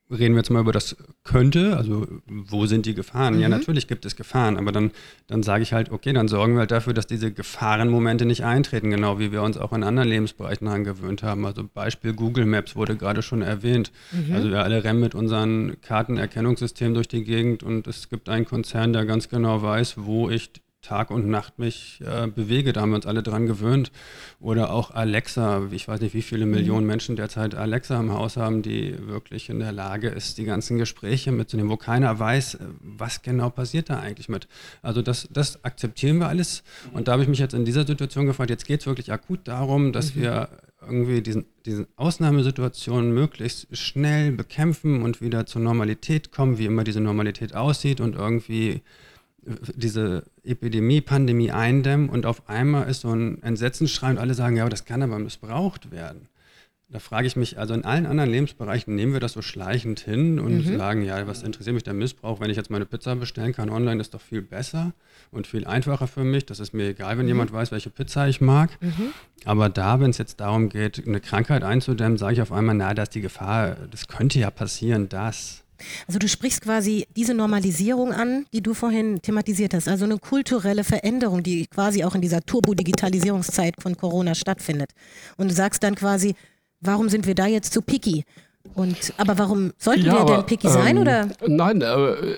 [0.09, 3.35] reden wir jetzt mal über das könnte, also wo sind die Gefahren?
[3.35, 3.41] Mhm.
[3.41, 4.91] Ja, natürlich gibt es Gefahren, aber dann,
[5.27, 8.89] dann sage ich halt, okay, dann sorgen wir halt dafür, dass diese Gefahrenmomente nicht eintreten,
[8.89, 11.45] genau wie wir uns auch in anderen Lebensbereichen angewöhnt haben.
[11.45, 13.91] Also Beispiel Google Maps wurde gerade schon erwähnt.
[14.11, 14.35] Mhm.
[14.35, 18.93] Also wir alle rennen mit unseren Kartenerkennungssystemen durch die Gegend und es gibt einen Konzern,
[18.93, 22.73] der ganz genau weiß, wo ich Tag und Nacht mich äh, bewege.
[22.73, 23.91] Da haben wir uns alle dran gewöhnt.
[24.39, 25.67] Oder auch Alexa.
[25.71, 26.51] Ich weiß nicht, wie viele mhm.
[26.51, 30.79] Millionen Menschen derzeit Alexa im Haus haben, die wirklich in der Lage ist, die ganzen
[30.79, 34.47] Gespräche mitzunehmen, wo keiner weiß, äh, was genau passiert da eigentlich mit.
[34.81, 36.63] Also das, das akzeptieren wir alles.
[36.93, 39.47] Und da habe ich mich jetzt in dieser Situation gefragt, jetzt geht es wirklich akut
[39.47, 40.21] darum, dass mhm.
[40.21, 40.49] wir
[40.81, 47.01] irgendwie diesen, diesen Ausnahmesituationen möglichst schnell bekämpfen und wieder zur Normalität kommen, wie immer diese
[47.01, 48.81] Normalität aussieht und irgendwie
[49.41, 54.63] diese Epidemie, Pandemie eindämmen und auf einmal ist so ein Entsetzensschrei und alle sagen, ja,
[54.63, 56.27] aber das kann aber missbraucht werden.
[56.91, 60.39] Da frage ich mich, also in allen anderen Lebensbereichen nehmen wir das so schleichend hin
[60.39, 60.77] und mhm.
[60.77, 64.01] sagen, ja, was interessiert mich der Missbrauch, wenn ich jetzt meine Pizza bestellen kann online,
[64.01, 64.91] ist doch viel besser
[65.31, 66.45] und viel einfacher für mich.
[66.45, 67.29] Das ist mir egal, wenn mhm.
[67.29, 68.71] jemand weiß, welche Pizza ich mag.
[68.81, 69.13] Mhm.
[69.45, 72.93] Aber da, wenn es jetzt darum geht, eine Krankheit einzudämmen, sage ich auf einmal, na,
[72.93, 75.63] da ist die Gefahr, das könnte ja passieren, dass.
[76.07, 80.83] Also du sprichst quasi diese Normalisierung an, die du vorhin thematisiert hast, also eine kulturelle
[80.83, 84.91] Veränderung, die quasi auch in dieser Turbo-Digitalisierungszeit von Corona stattfindet.
[85.37, 86.35] Und du sagst dann quasi,
[86.81, 88.23] warum sind wir da jetzt zu picky?
[88.75, 90.95] Und, aber warum sollten Ja, wir denn picky sein?
[90.97, 91.29] ähm, Oder?
[91.47, 92.37] Nein, äh,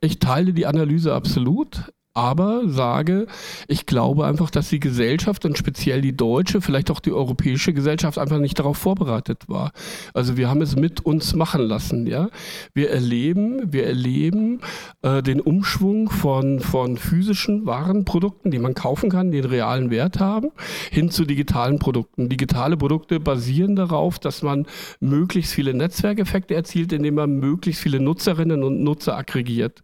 [0.00, 1.90] ich teile die Analyse absolut.
[2.12, 3.26] Aber sage,
[3.68, 8.18] ich glaube einfach, dass die Gesellschaft und speziell die deutsche, vielleicht auch die europäische Gesellschaft
[8.18, 9.70] einfach nicht darauf vorbereitet war.
[10.12, 12.08] Also wir haben es mit uns machen lassen.
[12.08, 12.28] Ja,
[12.74, 14.60] wir erleben, wir erleben
[15.02, 20.18] äh, den Umschwung von von physischen Warenprodukten, die man kaufen kann, die einen realen Wert
[20.18, 20.50] haben,
[20.90, 22.28] hin zu digitalen Produkten.
[22.28, 24.66] Digitale Produkte basieren darauf, dass man
[24.98, 29.82] möglichst viele Netzwerkeffekte erzielt, indem man möglichst viele Nutzerinnen und Nutzer aggregiert.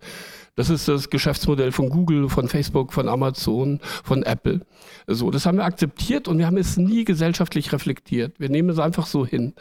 [0.57, 4.63] Das ist das Geschäftsmodell von Google, von Facebook, von Amazon, von Apple.
[5.07, 8.41] So, das haben wir akzeptiert und wir haben es nie gesellschaftlich reflektiert.
[8.41, 9.55] Wir nehmen es einfach so hin.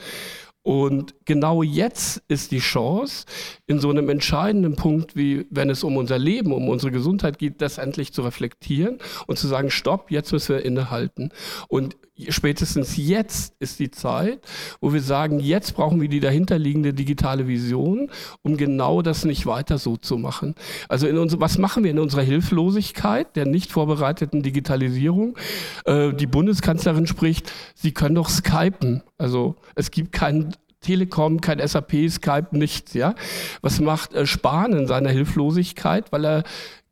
[0.64, 3.26] Und genau jetzt ist die Chance,
[3.68, 7.62] in so einem entscheidenden Punkt, wie wenn es um unser Leben, um unsere Gesundheit geht,
[7.62, 11.30] das endlich zu reflektieren und zu sagen, stopp, jetzt müssen wir innehalten.
[11.68, 11.98] Und
[12.30, 14.40] spätestens jetzt ist die Zeit,
[14.80, 18.10] wo wir sagen, jetzt brauchen wir die dahinterliegende digitale Vision,
[18.42, 20.56] um genau das nicht weiter so zu machen.
[20.88, 25.38] Also in uns, was machen wir in unserer Hilflosigkeit, der nicht vorbereiteten Digitalisierung?
[25.86, 29.04] Äh, die Bundeskanzlerin spricht, sie können doch skypen.
[29.18, 33.16] Also es gibt keinen Telekom, kein SAP, Skype, nichts, ja.
[33.62, 36.44] Was macht äh, Spahn in seiner Hilflosigkeit, weil er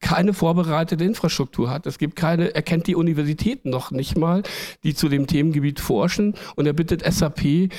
[0.03, 1.87] keine vorbereitete Infrastruktur hat.
[1.87, 4.43] Es gibt keine, er kennt die Universitäten noch nicht mal,
[4.83, 7.69] die zu dem Themengebiet forschen und er bittet SAP, äh,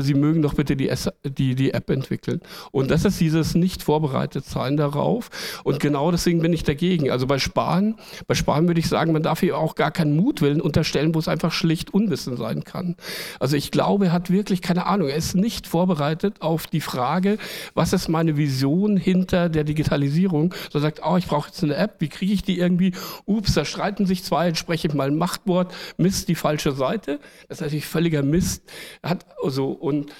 [0.00, 0.92] sie mögen doch bitte die,
[1.24, 2.40] die, die App entwickeln.
[2.72, 5.30] Und das ist dieses nicht vorbereitet sein darauf
[5.62, 7.10] und genau deswegen bin ich dagegen.
[7.10, 7.94] Also bei Spahn,
[8.26, 11.28] bei Spahn würde ich sagen, man darf hier auch gar keinen Mutwillen unterstellen, wo es
[11.28, 12.96] einfach schlicht Unwissen sein kann.
[13.38, 15.08] Also ich glaube, er hat wirklich keine Ahnung.
[15.08, 17.38] Er ist nicht vorbereitet auf die Frage,
[17.74, 20.52] was ist meine Vision hinter der Digitalisierung.
[20.72, 22.92] So sagt, oh, ich brauche jetzt eine App, wie kriege ich die irgendwie?
[23.26, 27.20] Ups, da streiten sich zwei, jetzt spreche ich mal ein Machtwort, Mist, die falsche Seite.
[27.48, 28.62] Das ist natürlich völliger Mist.
[29.02, 30.12] Hat also und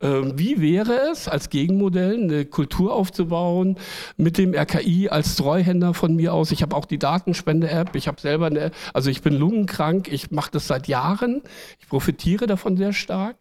[0.00, 3.76] wie wäre es, als Gegenmodell eine Kultur aufzubauen
[4.16, 6.52] mit dem RKI als Treuhänder von mir aus?
[6.52, 10.52] Ich habe auch die Datenspende-App, ich habe selber eine, also ich bin lungenkrank, ich mache
[10.52, 11.42] das seit Jahren,
[11.80, 13.38] ich profitiere davon sehr stark.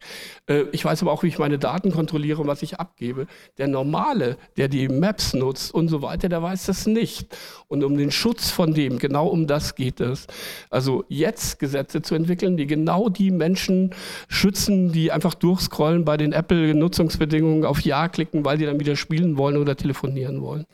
[0.47, 3.27] Äh, ich weiß aber auch, wie ich meine Daten kontrolliere und was ich abgebe.
[3.59, 7.37] Der Normale, der die Maps nutzt und so weiter, der weiß das nicht.
[7.67, 10.25] Und um den Schutz von dem, genau um das geht es.
[10.71, 13.93] Also jetzt Gesetze zu entwickeln, die genau die Menschen
[14.27, 19.37] schützen, die einfach durchscrollen bei den Apple-Nutzungsbedingungen auf Ja klicken, weil die dann wieder spielen
[19.37, 20.65] wollen oder telefonieren wollen.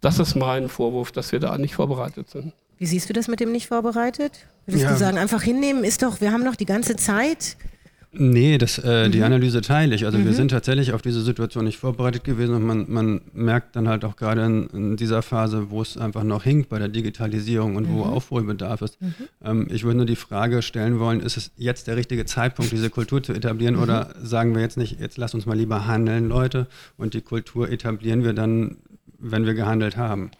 [0.00, 2.52] Das ist mein Vorwurf, dass wir da nicht vorbereitet sind.
[2.78, 4.32] Wie siehst du das mit dem nicht vorbereitet?
[4.66, 4.92] Würdest Ja.
[4.92, 7.56] du sagen, einfach hinnehmen ist doch, wir haben noch die ganze Zeit.
[8.10, 9.12] Nee, das, äh, Mhm.
[9.12, 10.06] die Analyse teile ich.
[10.06, 13.86] Also wir sind tatsächlich auf diese Situation nicht vorbereitet gewesen und man, man merkt dann
[13.86, 17.76] halt auch gerade in, in dieser Phase, wo es einfach noch hinkt bei der Digitalisierung
[17.76, 17.94] und Mhm.
[17.94, 18.96] wo Aufholbedarf ist.
[19.44, 22.88] Ähm, ich würde nur die Frage stellen wollen, ist es jetzt der richtige Zeitpunkt, diese
[22.88, 23.82] Kultur zu etablieren Mhm.
[23.82, 26.66] oder sagen wir jetzt nicht, jetzt lass uns mal lieber handeln, Leute,
[26.96, 28.78] und die Kultur etablieren wir dann,
[29.18, 30.30] wenn wir gehandelt haben.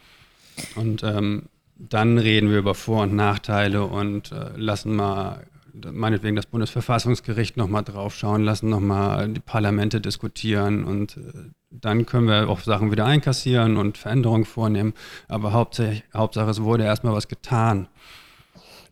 [0.74, 1.42] Und ähm,
[1.76, 5.46] dann reden wir über Vor- und Nachteile und äh, lassen mal
[5.92, 12.48] meinetwegen das Bundesverfassungsgericht nochmal draufschauen, lassen nochmal die Parlamente diskutieren und äh, dann können wir
[12.48, 14.94] auch Sachen wieder einkassieren und Veränderungen vornehmen.
[15.28, 17.88] Aber Hauptsache, Hauptsache es wurde erstmal was getan.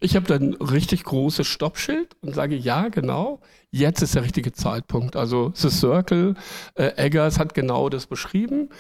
[0.00, 3.40] Ich habe dann ein richtig großes Stoppschild und sage, ja, genau,
[3.76, 5.16] jetzt ist der richtige Zeitpunkt.
[5.16, 6.34] Also The Circle,
[6.74, 8.70] äh, Eggers hat genau das beschrieben.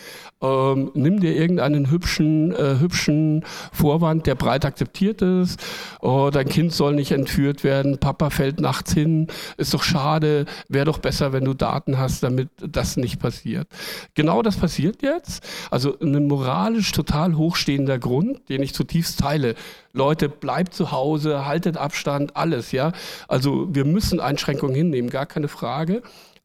[0.42, 5.62] Ähm, nimm dir irgendeinen hübschen, äh, hübschen Vorwand, der breit akzeptiert ist.
[6.00, 10.84] Oh, dein Kind soll nicht entführt werden, Papa fällt nachts hin, ist doch schade, wäre
[10.84, 13.68] doch besser, wenn du Daten hast, damit das nicht passiert.
[14.14, 15.42] Genau das passiert jetzt.
[15.70, 19.54] Also ein moralisch total hochstehender Grund, den ich zutiefst teile.
[19.96, 22.92] Leute, bleibt zu Hause, haltet Abstand, alles, ja.
[23.28, 26.02] Also wir müssen Einschränkungen hinnehmen, gar keine Frage.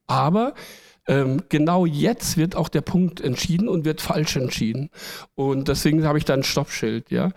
[0.08, 0.54] Aber
[1.08, 4.90] ähm, genau jetzt wird auch der Punkt entschieden und wird falsch entschieden.
[5.36, 7.32] Und deswegen habe ich da ein Stoppschild, ja.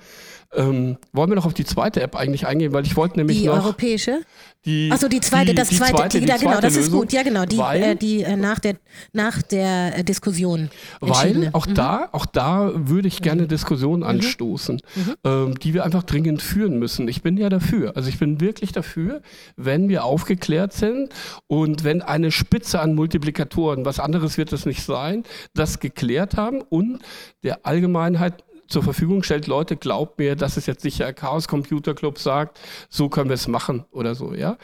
[0.56, 3.46] Ähm, wollen wir noch auf die zweite App eigentlich eingehen, weil ich wollte nämlich Die
[3.46, 4.20] noch europäische?
[4.64, 7.44] die Achso, die zweite, das zweite, die, ja, genau, das ist Lösung, gut, ja genau,
[7.44, 8.76] die, weil, äh, die äh, nach der,
[9.12, 14.80] nach der äh, Diskussion Weil auch da, auch da würde ich gerne Diskussionen anstoßen,
[15.24, 17.08] ähm, die wir einfach dringend führen müssen.
[17.08, 17.96] Ich bin ja dafür.
[17.96, 19.20] Also ich bin wirklich dafür,
[19.56, 21.10] wenn wir aufgeklärt sind
[21.46, 26.62] und wenn eine Spitze an Multiplikatoren, was anderes wird es nicht sein, das geklärt haben
[26.62, 27.00] und
[27.42, 32.18] der Allgemeinheit zur Verfügung stellt, Leute, glaubt mir, das ist jetzt sicher Chaos Computer Club
[32.18, 32.58] sagt,
[32.88, 34.58] so können wir es machen oder so, ja.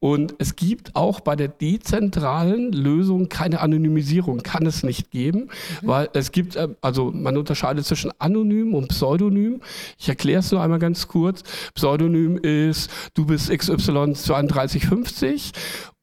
[0.00, 5.48] Und es gibt auch bei der dezentralen Lösung keine Anonymisierung, kann es nicht geben,
[5.80, 5.88] mhm.
[5.88, 9.62] weil es gibt, äh, also man unterscheidet zwischen anonym und Pseudonym.
[9.98, 11.42] Ich erkläre es nur einmal ganz kurz.
[11.74, 15.52] Pseudonym ist, du bist XY 3250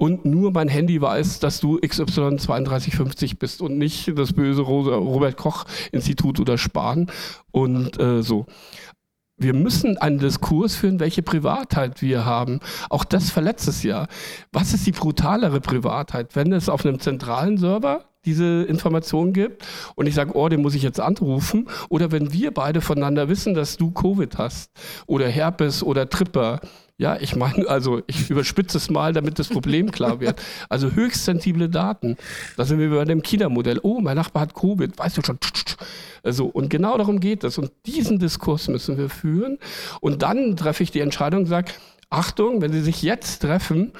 [0.01, 5.37] und nur mein Handy weiß, dass du XY 3250 bist und nicht das böse Robert
[5.37, 7.05] Koch Institut oder Spahn
[7.51, 8.47] und äh, so.
[9.37, 12.61] Wir müssen einen Diskurs führen, welche Privatheit wir haben.
[12.89, 14.07] Auch das verletzt es ja.
[14.51, 16.35] Was ist die brutalere Privatheit?
[16.35, 20.75] Wenn es auf einem zentralen Server diese Information gibt und ich sage, oh, den muss
[20.75, 21.67] ich jetzt anrufen.
[21.89, 24.71] Oder wenn wir beide voneinander wissen, dass du Covid hast
[25.05, 26.59] oder Herpes oder Tripper.
[27.01, 30.39] Ja, ich meine, also ich überspitze es mal, damit das Problem klar wird.
[30.69, 32.15] Also höchst sensible Daten.
[32.57, 33.79] Da sind wir bei dem China-Modell.
[33.81, 35.39] Oh, mein Nachbar hat Covid, weißt du schon.
[36.21, 37.57] Also, und genau darum geht es.
[37.57, 39.57] Und diesen Diskurs müssen wir führen.
[39.99, 41.71] Und dann treffe ich die Entscheidung und sage,
[42.11, 43.93] Achtung, wenn Sie sich jetzt treffen,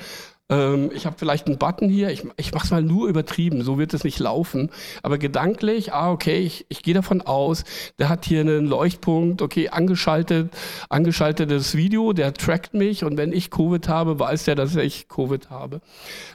[0.52, 3.80] ähm, ich habe vielleicht einen Button hier, ich, ich mache es mal nur übertrieben, so
[3.80, 4.70] wird es nicht laufen.
[5.02, 7.64] Aber gedanklich, ah, okay, ich, ich gehe davon aus,
[7.98, 10.52] der hat hier einen Leuchtpunkt, okay, angeschaltet,
[10.90, 15.50] angeschaltetes Video, der trackt mich und wenn ich Covid habe, weiß der, dass ich Covid
[15.50, 15.80] habe.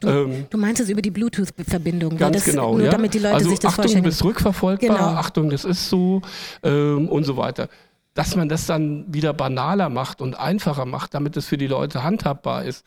[0.01, 2.91] Du, ähm, du meinst es über die Bluetooth-Verbindung, ganz genau, nur ja?
[2.91, 4.05] damit die Leute also, sich das Achtung, vorstellen.
[4.05, 5.09] du bist rückverfolgbar, Genau.
[5.09, 6.23] Achtung, das ist so
[6.63, 7.69] ähm, und so weiter
[8.15, 12.03] dass man das dann wieder banaler macht und einfacher macht, damit es für die Leute
[12.03, 12.83] handhabbar ist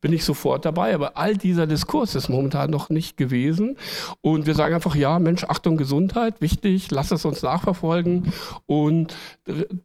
[0.00, 0.94] bin ich sofort dabei.
[0.94, 3.76] Aber all dieser Diskurs ist momentan noch nicht gewesen.
[4.20, 8.32] Und wir sagen einfach, ja, Mensch, Achtung, Gesundheit, wichtig, lass es uns nachverfolgen
[8.66, 9.14] und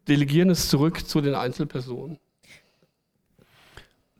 [0.08, 2.18] delegieren es zurück zu den Einzelpersonen.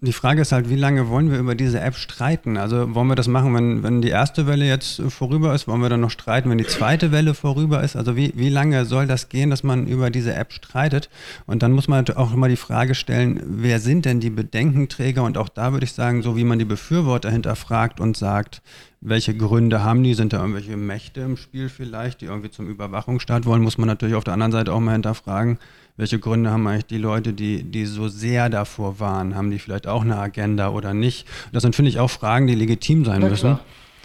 [0.05, 2.57] Die Frage ist halt, wie lange wollen wir über diese App streiten?
[2.57, 5.69] Also wollen wir das machen, wenn, wenn die erste Welle jetzt vorüber ist?
[5.69, 7.95] Wollen wir dann noch streiten, wenn die zweite Welle vorüber ist?
[7.95, 11.09] Also wie, wie lange soll das gehen, dass man über diese App streitet?
[11.47, 15.23] Und dann muss man auch immer die Frage stellen, wer sind denn die Bedenkenträger?
[15.23, 18.61] Und auch da würde ich sagen, so wie man die Befürworter hinterfragt und sagt,
[19.01, 20.15] welche Gründe haben die?
[20.15, 23.63] Sind da irgendwelche Mächte im Spiel vielleicht, die irgendwie zum Überwachungsstaat wollen?
[23.63, 25.59] Muss man natürlich auf der anderen Seite auch mal hinterfragen,
[25.97, 29.35] welche Gründe haben eigentlich die Leute, die, die so sehr davor waren?
[29.35, 31.27] Haben die vielleicht auch eine Agenda oder nicht?
[31.53, 33.59] Das sind, finde ich, auch Fragen, die legitim sein müssen.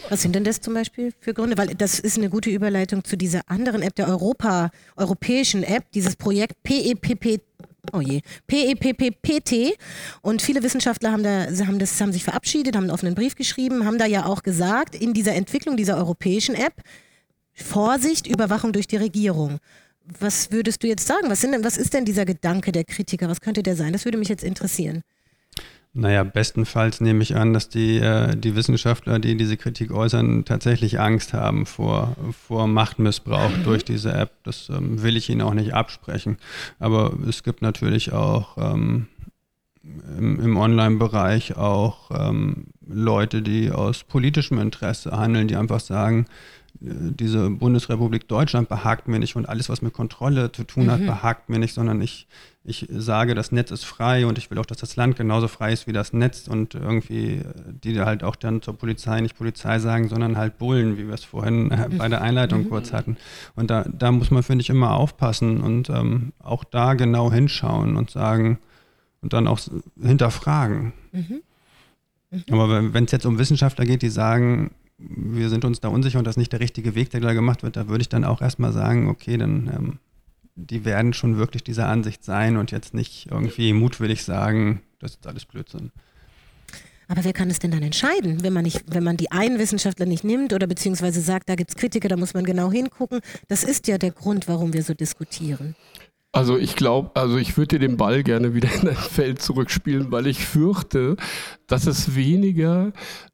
[0.10, 1.58] Was sind denn das zum Beispiel für Gründe?
[1.58, 6.15] Weil das ist eine gute Überleitung zu dieser anderen App, der Europa, europäischen App, dieses
[6.15, 7.41] Projekt PEPP.
[7.93, 9.78] Oh je, PEPPPT
[10.21, 13.86] und viele Wissenschaftler haben, da, haben, das, haben sich verabschiedet, haben einen offenen Brief geschrieben,
[13.86, 16.73] haben da ja auch gesagt, in dieser Entwicklung dieser europäischen App,
[17.54, 19.60] Vorsicht, Überwachung durch die Regierung.
[20.20, 21.30] Was würdest du jetzt sagen?
[21.30, 23.28] Was, sind denn, was ist denn dieser Gedanke der Kritiker?
[23.28, 23.93] Was könnte der sein?
[23.93, 25.04] Das würde mich jetzt interessieren.
[25.93, 31.00] Naja, bestenfalls nehme ich an, dass die, äh, die Wissenschaftler, die diese Kritik äußern, tatsächlich
[31.00, 32.15] Angst haben vor,
[32.46, 34.32] vor Machtmissbrauch durch diese App.
[34.43, 36.38] Das ähm, will ich ihnen auch nicht absprechen.
[36.78, 39.08] Aber es gibt natürlich auch ähm,
[40.17, 46.28] im, im Online-Bereich auch ähm, Leute, die aus politischem Interesse handeln, die einfach sagen,
[46.80, 51.08] diese Bundesrepublik Deutschland behagt mir nicht und alles, was mit Kontrolle zu tun hat, mhm.
[51.08, 52.28] behagt mir nicht, sondern ich,
[52.63, 55.74] ich sage, das Netz ist frei und ich will auch, dass das Land genauso frei
[55.74, 57.42] ist wie das Netz und irgendwie,
[57.84, 61.24] die halt auch dann zur Polizei nicht Polizei sagen, sondern halt Bullen, wie wir es
[61.24, 62.70] vorhin äh, bei der Einleitung mhm.
[62.70, 63.18] kurz hatten.
[63.56, 67.96] Und da, da muss man, finde ich, immer aufpassen und ähm, auch da genau hinschauen
[67.96, 68.60] und sagen
[69.22, 69.60] und dann auch
[70.00, 70.94] hinterfragen.
[71.12, 71.42] Mhm.
[72.30, 72.44] Mhm.
[72.52, 76.26] Aber wenn es jetzt um Wissenschaftler geht, die sagen, wir sind uns da unsicher und
[76.26, 78.42] das ist nicht der richtige Weg, der da gemacht wird, da würde ich dann auch
[78.42, 80.00] erstmal sagen, okay, dann ähm,
[80.56, 85.28] die werden schon wirklich dieser Ansicht sein und jetzt nicht irgendwie mutwillig sagen, das ist
[85.28, 85.92] alles Blödsinn.
[87.08, 90.06] Aber wer kann es denn dann entscheiden, wenn man, nicht, wenn man die einen Wissenschaftler
[90.06, 93.22] nicht nimmt oder beziehungsweise sagt, da gibt es Kritiker, da muss man genau hingucken?
[93.48, 95.76] Das ist ja der Grund, warum wir so diskutieren.
[96.34, 100.12] Also ich glaube, also ich würde dir den Ball gerne wieder in das Feld zurückspielen,
[100.12, 101.16] weil ich fürchte,
[101.67, 102.93] dass es weniger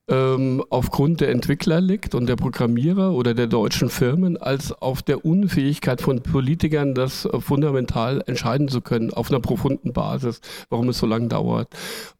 [0.09, 5.23] ähm, aufgrund der Entwickler liegt und der Programmierer oder der deutschen Firmen, als auf der
[5.23, 10.97] Unfähigkeit von Politikern, das äh, fundamental entscheiden zu können, auf einer profunden Basis, warum es
[10.97, 11.69] so lange dauert.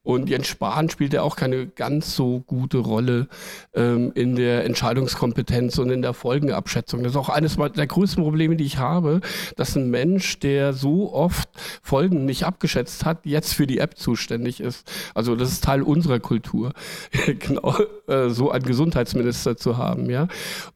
[0.02, 3.28] Und Jens Spahn spielt ja auch keine ganz so gute Rolle
[3.74, 7.04] ähm, in der Entscheidungskompetenz und in der Folgenabschätzung.
[7.04, 9.22] Das ist auch eines der größten Probleme, die ich habe,
[9.56, 11.50] dass ein Mensch, der so oft
[11.82, 14.92] Folgen nicht abgeschätzt hat, jetzt für die App zuständig ist.
[15.14, 16.74] Also das ist Teil unserer unserer Kultur,
[17.40, 17.76] genau
[18.08, 20.28] äh, so einen Gesundheitsminister zu haben, ja.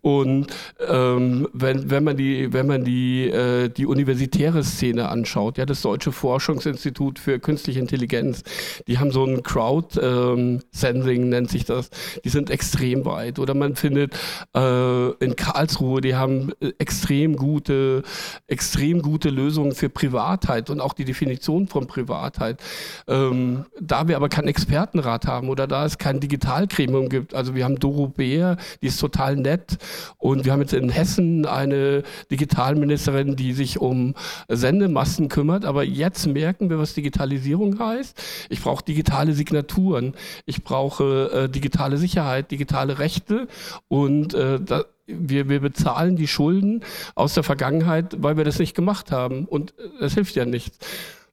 [0.02, 0.48] Und
[0.88, 5.82] ähm, wenn, wenn man die, wenn man die, äh, die universitäre Szene anschaut, ja, das
[5.82, 8.44] Deutsche Forschungsinstitut für Künstliche Intelligenz,
[8.88, 11.90] die haben so ein Crowd-Sensing, ähm, nennt sich das.
[12.24, 13.40] Die sind extrem weit.
[13.40, 14.16] Oder man findet
[14.56, 18.04] äh, in Karlsruhe, die haben äh, extrem gute,
[18.48, 22.62] extrem gute Lösungen für Privatheit und auch die Definition von Privatheit.
[23.08, 27.64] Ähm, da wir aber keinen Expertenrat haben oder da es kein Digitalgremium gibt, also wir
[27.64, 29.78] haben Doro Beer, die ist total nett
[30.18, 34.14] und wir haben jetzt in Hessen eine Digitalministerin, die sich um
[34.48, 38.22] Sendemassen kümmert, aber jetzt merken wir, was Digitalisierung heißt.
[38.50, 40.14] Ich brauche digitale Signaturen,
[40.46, 43.48] ich brauche äh, digitale Sicherheit, digitale Rechte
[43.88, 46.84] und äh, da, wir, wir bezahlen die Schulden
[47.16, 49.46] aus der Vergangenheit, weil wir das nicht gemacht haben.
[49.46, 50.78] Und das hilft ja nichts.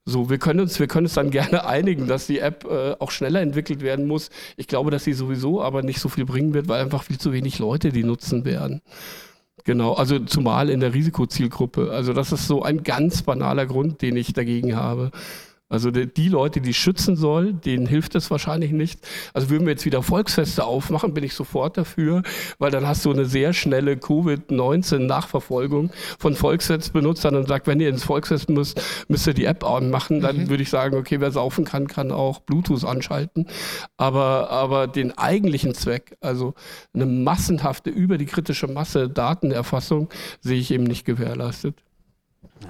[0.07, 3.11] So, wir können uns, wir können uns dann gerne einigen, dass die App äh, auch
[3.11, 4.31] schneller entwickelt werden muss.
[4.57, 7.33] Ich glaube, dass sie sowieso aber nicht so viel bringen wird, weil einfach viel zu
[7.33, 8.83] wenig Leute die nutzen werden.
[9.65, 11.91] Genau, also zumal in der Risikozielgruppe.
[11.91, 15.11] Also das ist so ein ganz banaler Grund, den ich dagegen habe.
[15.75, 19.01] Also die, Leute, die schützen soll, denen hilft es wahrscheinlich nicht.
[19.33, 22.23] Also würden wir jetzt wieder Volksfeste aufmachen, bin ich sofort dafür,
[22.61, 28.05] weil dann hast du eine sehr schnelle Covid-19-Nachverfolgung von Volksfestbenutzern und sagt, wenn ihr ins
[28.05, 30.21] Volksfest müsst, müsst ihr die App anmachen.
[30.21, 30.49] Dann mhm.
[30.49, 33.49] würde ich sagen, okay, wer saufen kann, kann auch Bluetooth anschalten.
[33.97, 36.55] Aber, aber den eigentlichen Zweck, also
[36.95, 40.09] eine massenhafte, über die kritische Masse Datenerfassung,
[40.41, 41.83] sehe ich eben nicht gewährleistet.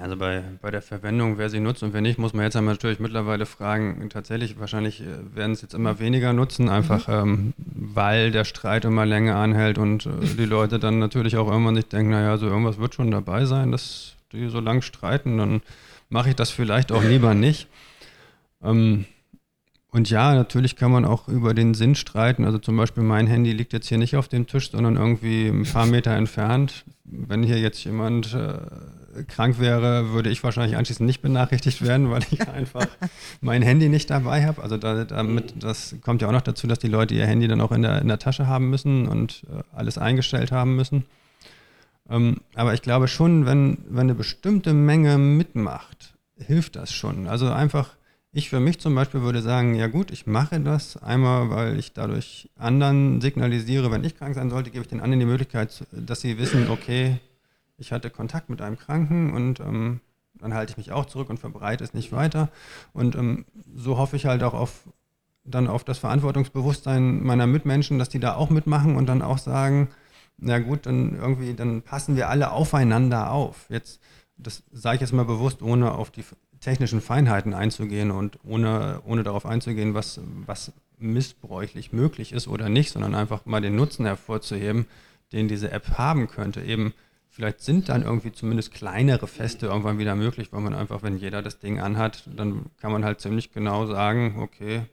[0.01, 2.99] Also bei, bei der Verwendung, wer sie nutzt und wer nicht, muss man jetzt natürlich
[2.99, 7.13] mittlerweile fragen, tatsächlich, wahrscheinlich äh, werden es jetzt immer weniger nutzen, einfach mhm.
[7.13, 11.75] ähm, weil der Streit immer länger anhält und äh, die Leute dann natürlich auch irgendwann
[11.75, 15.61] nicht denken, naja, so irgendwas wird schon dabei sein, dass die so lang streiten, dann
[16.09, 17.67] mache ich das vielleicht auch lieber nicht.
[18.63, 19.05] Ähm,
[19.91, 22.43] und ja, natürlich kann man auch über den Sinn streiten.
[22.43, 25.63] Also zum Beispiel mein Handy liegt jetzt hier nicht auf dem Tisch, sondern irgendwie ein
[25.63, 26.83] paar Meter entfernt.
[27.05, 28.57] Wenn hier jetzt jemand äh,
[29.23, 32.87] krank wäre, würde ich wahrscheinlich anschließend nicht benachrichtigt werden, weil ich einfach
[33.41, 34.61] mein Handy nicht dabei habe.
[34.61, 37.61] Also da, damit, das kommt ja auch noch dazu, dass die Leute ihr Handy dann
[37.61, 41.05] auch in der, in der Tasche haben müssen und äh, alles eingestellt haben müssen.
[42.09, 47.27] Ähm, aber ich glaube schon, wenn, wenn eine bestimmte Menge mitmacht, hilft das schon.
[47.27, 47.95] Also einfach,
[48.31, 51.93] ich für mich zum Beispiel würde sagen, ja gut, ich mache das einmal, weil ich
[51.93, 56.21] dadurch anderen signalisiere, wenn ich krank sein sollte, gebe ich den anderen die Möglichkeit, dass
[56.21, 57.17] sie wissen, okay,
[57.77, 60.01] ich hatte Kontakt mit einem Kranken und ähm,
[60.35, 62.49] dann halte ich mich auch zurück und verbreite es nicht weiter.
[62.93, 64.83] Und ähm, so hoffe ich halt auch auf
[65.45, 69.89] dann auf das Verantwortungsbewusstsein meiner Mitmenschen, dass die da auch mitmachen und dann auch sagen,
[70.37, 73.67] na gut, dann irgendwie, dann passen wir alle aufeinander auf.
[73.69, 74.01] Jetzt,
[74.37, 76.23] das sage ich jetzt mal bewusst, ohne auf die
[76.59, 82.91] technischen Feinheiten einzugehen und ohne, ohne darauf einzugehen, was, was missbräuchlich möglich ist oder nicht,
[82.91, 84.87] sondern einfach mal den Nutzen hervorzuheben,
[85.31, 86.61] den diese App haben könnte.
[86.61, 86.93] Eben
[87.35, 91.41] Vielleicht sind dann irgendwie zumindest kleinere Feste irgendwann wieder möglich, weil man einfach, wenn jeder
[91.41, 94.83] das Ding anhat, dann kann man halt ziemlich genau sagen, okay,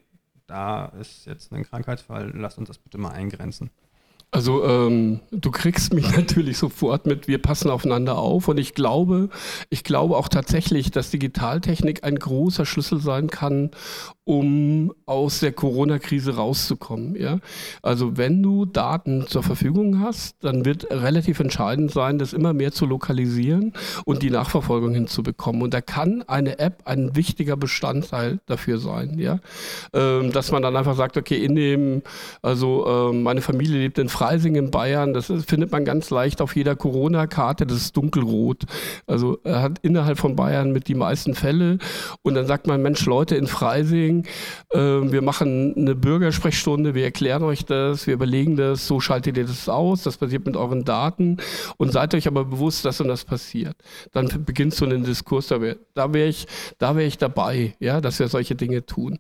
[0.49, 3.71] da ist jetzt ein Krankheitsfall, lasst uns das bitte mal eingrenzen.
[4.35, 9.29] Also ähm, du kriegst mich natürlich sofort mit, wir passen aufeinander auf und ich glaube,
[9.69, 13.71] ich glaube auch tatsächlich, dass Digitaltechnik ein großer Schlüssel sein kann,
[14.25, 17.17] um aus der Corona-Krise rauszukommen.
[17.17, 17.41] Ja?
[17.83, 22.73] Also wenn du Daten zur Verfügung hast, dann wird relativ entscheidend sein, das immer mehr
[22.73, 23.73] zu lokalisieren
[24.05, 25.61] und die Nachverfolgung hinzubekommen.
[25.61, 29.19] Und da kann eine App ein wichtiger Bestandteil dafür sein.
[29.19, 29.41] Ja?
[29.93, 32.03] Ähm, dass man dann einfach sagt, okay, in dem,
[32.41, 36.41] also ähm, meine Familie lebt in Freising in Bayern, das ist, findet man ganz leicht
[36.41, 38.67] auf jeder Corona-Karte, das ist dunkelrot.
[39.09, 41.79] Also er hat innerhalb von Bayern mit die meisten Fälle
[42.23, 44.25] und dann sagt man, Mensch, Leute in Freising.
[44.73, 49.45] Ähm, wir machen eine Bürgersprechstunde, wir erklären euch das, wir überlegen das, so schaltet ihr
[49.45, 51.39] das aus, das passiert mit euren Daten
[51.77, 53.75] und seid euch aber bewusst, dass und das passiert.
[54.13, 56.47] Dann beginnt so ein Diskurs, da wäre da wär ich,
[56.79, 59.19] wär ich dabei, ja, dass wir solche Dinge tun.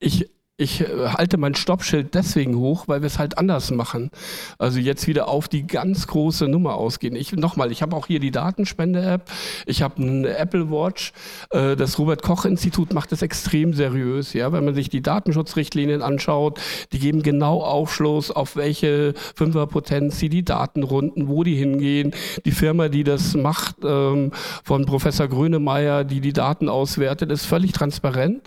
[0.00, 4.10] Ich ich äh, halte mein Stoppschild deswegen hoch, weil wir es halt anders machen.
[4.56, 7.16] Also jetzt wieder auf die ganz große Nummer ausgehen.
[7.16, 9.28] Ich nochmal, ich habe auch hier die Datenspende-App,
[9.66, 11.12] ich habe eine Apple Watch.
[11.50, 14.52] Äh, das Robert Koch Institut macht das extrem seriös, ja.
[14.52, 16.60] Wenn man sich die Datenschutzrichtlinien anschaut,
[16.92, 22.14] die geben genau Aufschluss, auf welche Fünferpotenz sie die Daten runden, wo die hingehen.
[22.44, 24.30] Die Firma, die das macht, ähm,
[24.62, 28.42] von Professor Grönemeyer, die die Daten auswertet, ist völlig transparent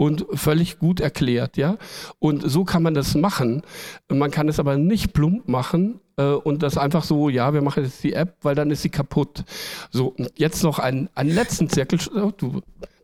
[0.00, 1.76] und völlig gut erklärt, ja.
[2.18, 3.62] Und so kann man das machen.
[4.08, 7.84] Man kann es aber nicht plump machen äh, und das einfach so, ja, wir machen
[7.84, 9.44] jetzt die App, weil dann ist sie kaputt.
[9.90, 11.98] So, und jetzt noch einen, einen letzten Zirkel.
[12.14, 12.60] Oh, du,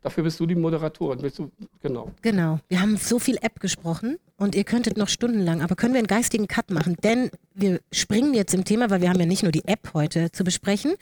[0.06, 1.18] Dafür bist du die Moderatorin.
[1.18, 1.50] Bist du,
[1.82, 2.12] genau.
[2.22, 2.60] Genau.
[2.68, 6.06] Wir haben so viel App gesprochen und ihr könntet noch stundenlang, aber können wir einen
[6.06, 6.94] geistigen Cut machen?
[7.02, 10.30] Denn wir springen jetzt im Thema, weil wir haben ja nicht nur die App heute
[10.30, 10.94] zu besprechen,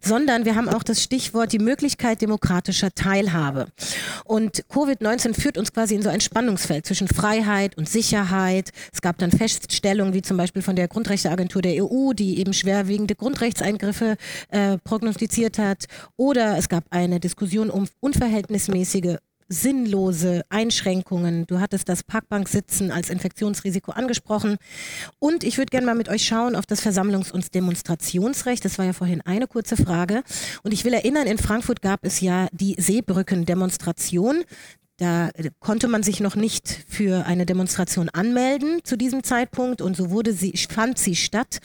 [0.00, 3.66] sondern wir haben auch das Stichwort die Möglichkeit demokratischer Teilhabe.
[4.24, 8.70] Und Covid-19 führt uns quasi in so ein Spannungsfeld zwischen Freiheit und Sicherheit.
[8.92, 13.14] Es gab dann Feststellungen wie zum Beispiel von der Grundrechteagentur der EU, die eben schwerwiegende
[13.14, 14.16] Grundrechtseingriffe
[14.48, 15.84] äh, prognostiziert hat.
[16.16, 17.86] Oder es gab eine Diskussion um
[18.40, 19.16] unverhältnismäßige
[19.52, 21.44] sinnlose Einschränkungen.
[21.46, 24.58] Du hattest das Parkbanksitzen als Infektionsrisiko angesprochen.
[25.18, 28.64] Und ich würde gerne mal mit euch schauen auf das Versammlungs- und Demonstrationsrecht.
[28.64, 30.22] Das war ja vorhin eine kurze Frage.
[30.62, 34.44] Und ich will erinnern, in Frankfurt gab es ja die Seebrücken-Demonstration.
[34.98, 40.10] Da konnte man sich noch nicht für eine Demonstration anmelden zu diesem Zeitpunkt und so
[40.10, 41.58] wurde sie, fand sie statt.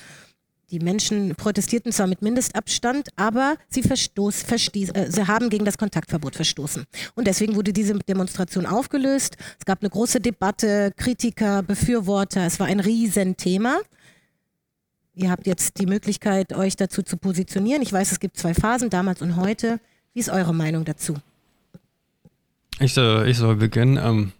[0.72, 5.78] Die Menschen protestierten zwar mit Mindestabstand, aber sie, verstoß, verstieß, äh, sie haben gegen das
[5.78, 6.86] Kontaktverbot verstoßen.
[7.13, 9.38] Und deswegen wurde diese Demonstration aufgelöst.
[9.59, 12.45] Es gab eine große Debatte, Kritiker, Befürworter.
[12.45, 13.80] Es war ein Riesenthema.
[15.13, 17.82] Ihr habt jetzt die Möglichkeit, euch dazu zu positionieren.
[17.82, 19.80] Ich weiß, es gibt zwei Phasen, damals und heute.
[20.13, 21.16] Wie ist eure Meinung dazu?
[22.80, 23.97] Ich soll, ich soll beginnen.
[23.97, 24.32] Ähm,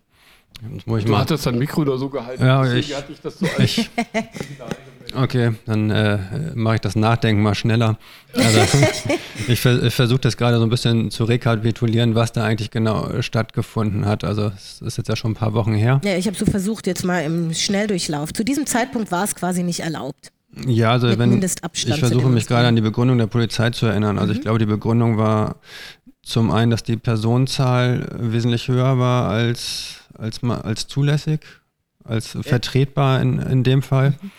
[0.62, 1.20] du mal.
[1.20, 2.44] hattest dein Mikro da so gehalten.
[2.44, 3.90] Ja, ich, ich, so ich
[5.16, 6.18] Okay, dann äh,
[6.56, 7.98] mache ich das Nachdenken mal schneller.
[8.34, 8.60] Also,
[9.48, 14.06] ich, ich versuche das gerade so ein bisschen zu rekapitulieren, was da eigentlich genau stattgefunden
[14.06, 14.24] hat.
[14.24, 16.02] Also es ist jetzt ja schon ein paar Wochen her.
[16.04, 18.34] Ja, ich habe so versucht jetzt mal im Schnelldurchlauf.
[18.34, 20.32] Zu diesem Zeitpunkt war es quasi nicht erlaubt.
[20.68, 24.18] Ja, also wenn ich versuche mich gerade an die Begründung der Polizei zu erinnern.
[24.18, 24.38] Also mhm.
[24.38, 25.58] ich glaube, die Begründung war
[26.24, 31.42] zum einen, dass die Personenzahl wesentlich höher war als, als, als zulässig,
[32.04, 34.12] als vertretbar in, in dem Fall.
[34.12, 34.32] Mhm.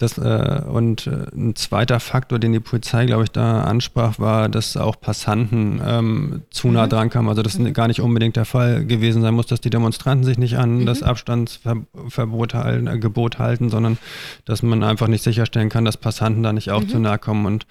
[0.00, 4.48] Das, äh, und äh, ein zweiter Faktor, den die Polizei, glaube ich, da ansprach, war,
[4.48, 6.88] dass auch Passanten ähm, zu nah mhm.
[6.88, 7.28] dran kamen.
[7.28, 7.74] Also das mhm.
[7.74, 10.86] gar nicht unbedingt der Fall gewesen sein muss, dass die Demonstranten sich nicht an mhm.
[10.86, 13.98] das Abstandsverbot halten, äh, Gebot halten, sondern
[14.46, 16.88] dass man einfach nicht sicherstellen kann, dass Passanten da nicht auch mhm.
[16.88, 17.44] zu nah kommen.
[17.44, 17.66] Und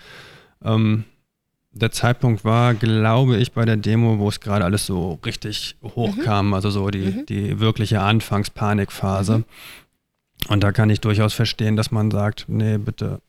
[0.64, 1.06] ähm,
[1.82, 6.48] der Zeitpunkt war, glaube ich, bei der Demo, wo es gerade alles so richtig hochkam,
[6.48, 6.54] mhm.
[6.54, 7.26] also so die, mhm.
[7.26, 9.44] die wirkliche Anfangspanikphase.
[10.48, 13.22] Und da kann ich durchaus verstehen, dass man sagt, nee, bitte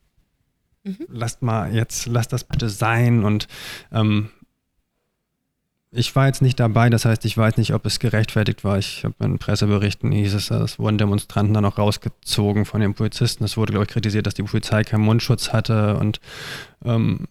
[0.84, 0.98] mhm.
[1.09, 3.24] lasst mal jetzt, lasst das bitte sein.
[3.24, 3.48] Und
[3.92, 4.30] ähm,
[5.92, 8.78] ich war jetzt nicht dabei, das heißt, ich weiß nicht, ob es gerechtfertigt war.
[8.78, 13.42] Ich habe in Presseberichten hieß es, es wurden Demonstranten dann auch rausgezogen von den Polizisten.
[13.42, 16.20] Es wurde, glaube ich, kritisiert, dass die Polizei keinen Mundschutz hatte und
[16.84, 17.26] ähm,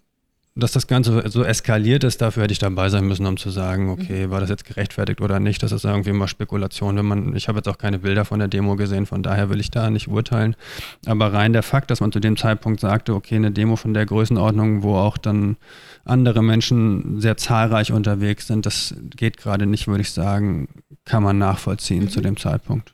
[0.59, 3.89] dass das Ganze so eskaliert ist, dafür hätte ich dabei sein müssen, um zu sagen,
[3.89, 4.31] okay, mhm.
[4.31, 5.63] war das jetzt gerechtfertigt oder nicht.
[5.63, 6.97] Das ist irgendwie immer Spekulation.
[6.97, 9.59] Wenn man, ich habe jetzt auch keine Bilder von der Demo gesehen, von daher will
[9.59, 10.55] ich da nicht urteilen.
[11.05, 14.05] Aber rein der Fakt, dass man zu dem Zeitpunkt sagte, okay, eine Demo von der
[14.05, 15.57] Größenordnung, wo auch dann
[16.05, 20.69] andere Menschen sehr zahlreich unterwegs sind, das geht gerade nicht, würde ich sagen,
[21.05, 22.09] kann man nachvollziehen mhm.
[22.09, 22.93] zu dem Zeitpunkt.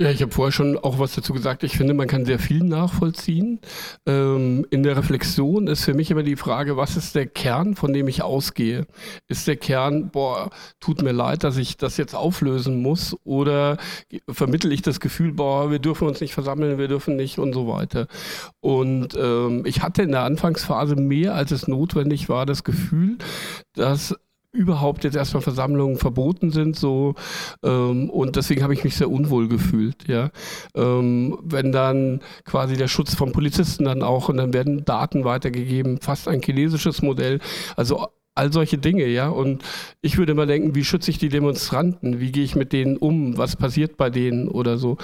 [0.00, 1.64] Ja, ich habe vorher schon auch was dazu gesagt.
[1.64, 3.58] Ich finde, man kann sehr viel nachvollziehen.
[4.06, 7.92] Ähm, in der Reflexion ist für mich immer die Frage, was ist der Kern, von
[7.92, 8.86] dem ich ausgehe?
[9.26, 13.16] Ist der Kern, boah, tut mir leid, dass ich das jetzt auflösen muss?
[13.24, 13.76] Oder
[14.30, 17.66] vermittle ich das Gefühl, boah, wir dürfen uns nicht versammeln, wir dürfen nicht und so
[17.66, 18.06] weiter?
[18.60, 23.18] Und ähm, ich hatte in der Anfangsphase mehr, als es notwendig war, das Gefühl,
[23.74, 24.14] dass
[24.52, 27.14] überhaupt jetzt erstmal Versammlungen verboten sind so
[27.62, 30.30] ähm, und deswegen habe ich mich sehr unwohl gefühlt ja
[30.74, 36.00] ähm, wenn dann quasi der Schutz von Polizisten dann auch und dann werden Daten weitergegeben
[36.00, 37.40] fast ein chinesisches Modell
[37.76, 39.28] also all solche Dinge, ja.
[39.28, 39.64] Und
[40.00, 42.20] ich würde immer denken, wie schütze ich die Demonstranten?
[42.20, 43.36] Wie gehe ich mit denen um?
[43.36, 44.96] Was passiert bei denen oder so?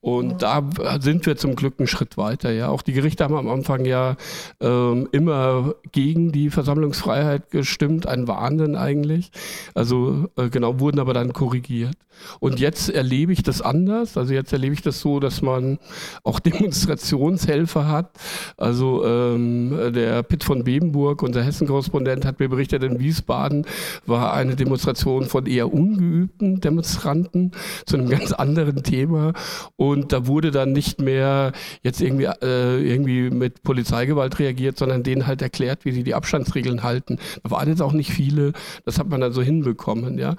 [0.00, 0.62] Und da
[1.00, 2.52] sind wir zum Glück einen Schritt weiter.
[2.52, 4.16] Ja, auch die Gerichte haben am Anfang ja
[4.60, 9.32] ähm, immer gegen die Versammlungsfreiheit gestimmt, ein Wahnsinn eigentlich.
[9.74, 11.96] Also äh, genau wurden aber dann korrigiert.
[12.40, 14.16] Und jetzt erlebe ich das anders.
[14.16, 15.78] Also jetzt erlebe ich das so, dass man
[16.22, 18.10] auch Demonstrationshelfer hat.
[18.56, 23.66] Also ähm, der Pitt von Bebenburg, unser Hessen-Korrespondent, hat mir berichtet, in Wiesbaden
[24.06, 27.52] war eine Demonstration von eher ungeübten Demonstranten
[27.86, 29.32] zu einem ganz anderen Thema.
[29.76, 35.02] Und und da wurde dann nicht mehr jetzt irgendwie, äh, irgendwie mit Polizeigewalt reagiert, sondern
[35.02, 37.18] denen halt erklärt, wie sie die Abstandsregeln halten.
[37.42, 38.52] Da waren jetzt auch nicht viele,
[38.84, 40.36] das hat man dann so hinbekommen, ja.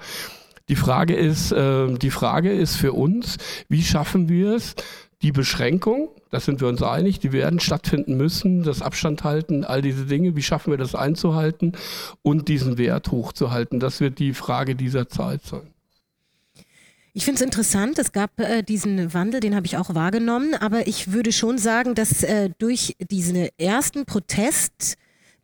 [0.68, 3.38] Die Frage ist, äh, die Frage ist für uns,
[3.68, 4.76] wie schaffen wir es,
[5.22, 9.82] die Beschränkung, das sind wir uns einig, die werden stattfinden müssen, das Abstand halten, all
[9.82, 11.72] diese Dinge, wie schaffen wir das einzuhalten
[12.22, 13.80] und diesen Wert hochzuhalten?
[13.80, 15.74] Das wird die Frage dieser Zeit sein.
[17.12, 20.86] Ich finde es interessant, es gab äh, diesen Wandel, den habe ich auch wahrgenommen, aber
[20.86, 24.96] ich würde schon sagen, dass äh, durch diesen ersten Protest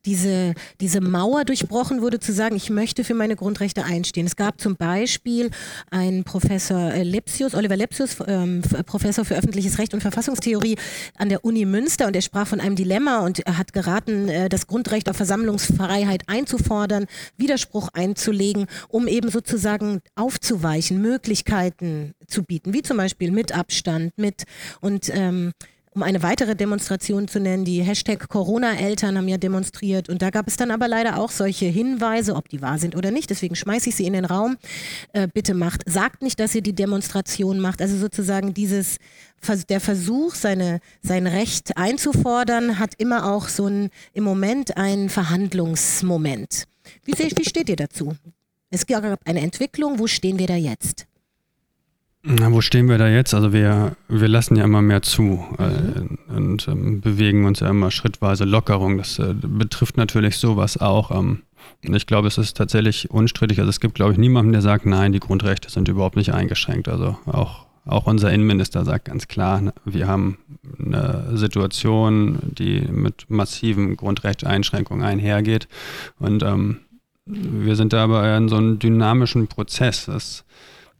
[0.06, 4.26] diese, diese Mauer durchbrochen wurde, zu sagen, ich möchte für meine Grundrechte einstehen.
[4.26, 5.50] Es gab zum Beispiel
[5.90, 10.76] einen Professor äh, Lepsius, Oliver Lepsius, ähm, Professor für öffentliches Recht und Verfassungstheorie
[11.18, 14.48] an der Uni Münster und er sprach von einem Dilemma und er hat geraten, äh,
[14.48, 22.82] das Grundrecht auf Versammlungsfreiheit einzufordern, Widerspruch einzulegen, um eben sozusagen aufzuweichen, Möglichkeiten zu bieten, wie
[22.82, 24.44] zum Beispiel mit Abstand, mit
[24.80, 25.52] und ähm,
[25.96, 30.46] um eine weitere Demonstration zu nennen, die Hashtag Corona-Eltern haben ja demonstriert und da gab
[30.46, 33.88] es dann aber leider auch solche Hinweise, ob die wahr sind oder nicht, deswegen schmeiße
[33.88, 34.58] ich sie in den Raum.
[35.14, 38.98] Äh, bitte macht, sagt nicht, dass ihr die Demonstration macht, also sozusagen dieses,
[39.70, 46.64] der Versuch, seine, sein Recht einzufordern, hat immer auch so ein, im Moment einen Verhandlungsmoment.
[47.06, 48.14] Wie, wie steht ihr dazu?
[48.68, 51.06] Es gab eine Entwicklung, wo stehen wir da jetzt?
[52.28, 53.34] Na, wo stehen wir da jetzt?
[53.34, 57.92] Also wir, wir lassen ja immer mehr zu äh, und ähm, bewegen uns ja immer
[57.92, 58.98] schrittweise Lockerung.
[58.98, 61.12] Das äh, betrifft natürlich sowas auch.
[61.12, 61.42] Ähm,
[61.82, 63.60] ich glaube, es ist tatsächlich unstrittig.
[63.60, 66.88] Also es gibt, glaube ich, niemanden, der sagt, nein, die Grundrechte sind überhaupt nicht eingeschränkt.
[66.88, 70.38] Also auch, auch unser Innenminister sagt ganz klar, wir haben
[70.84, 75.68] eine Situation, die mit massiven Grundrechtseinschränkungen einhergeht.
[76.18, 76.78] Und ähm,
[77.24, 80.06] wir sind da aber in so einem dynamischen Prozess.
[80.06, 80.44] Das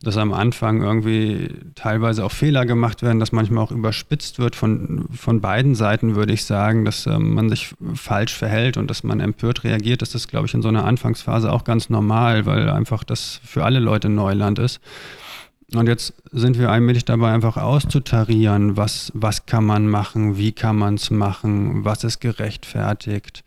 [0.03, 5.09] dass am Anfang irgendwie teilweise auch Fehler gemacht werden, dass manchmal auch überspitzt wird von,
[5.17, 9.21] von beiden Seiten, würde ich sagen, dass ähm, man sich falsch verhält und dass man
[9.21, 10.03] empört reagiert.
[10.03, 13.65] Das ist, glaube ich, in so einer Anfangsphase auch ganz normal, weil einfach das für
[13.65, 14.81] alle Leute Neuland ist.
[15.75, 20.77] Und jetzt sind wir allmählich dabei, einfach auszutarieren, was, was kann man machen, wie kann
[20.77, 23.43] man es machen, was ist gerechtfertigt.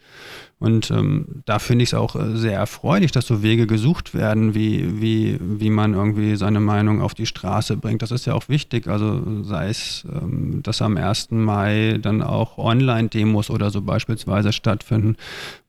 [0.60, 4.54] Und ähm, da finde ich es auch äh, sehr erfreulich, dass so Wege gesucht werden,
[4.54, 8.02] wie, wie, wie man irgendwie seine Meinung auf die Straße bringt.
[8.02, 8.88] Das ist ja auch wichtig.
[8.88, 11.32] Also sei es, ähm, dass am 1.
[11.32, 15.16] Mai dann auch Online-Demos oder so beispielsweise stattfinden,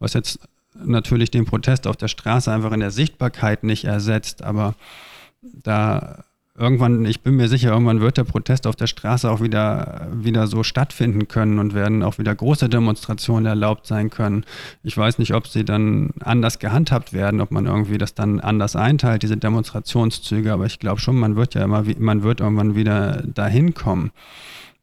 [0.01, 0.41] was jetzt
[0.75, 4.75] natürlich den Protest auf der Straße einfach in der Sichtbarkeit nicht ersetzt, aber
[5.43, 6.25] da
[6.59, 10.47] irgendwann, ich bin mir sicher, irgendwann wird der Protest auf der Straße auch wieder, wieder
[10.47, 14.45] so stattfinden können und werden auch wieder große Demonstrationen erlaubt sein können.
[14.83, 18.77] Ich weiß nicht, ob sie dann anders gehandhabt werden, ob man irgendwie das dann anders
[18.77, 23.23] einteilt, diese Demonstrationszüge, aber ich glaube schon, man wird ja immer, man wird irgendwann wieder
[23.23, 24.11] dahin kommen.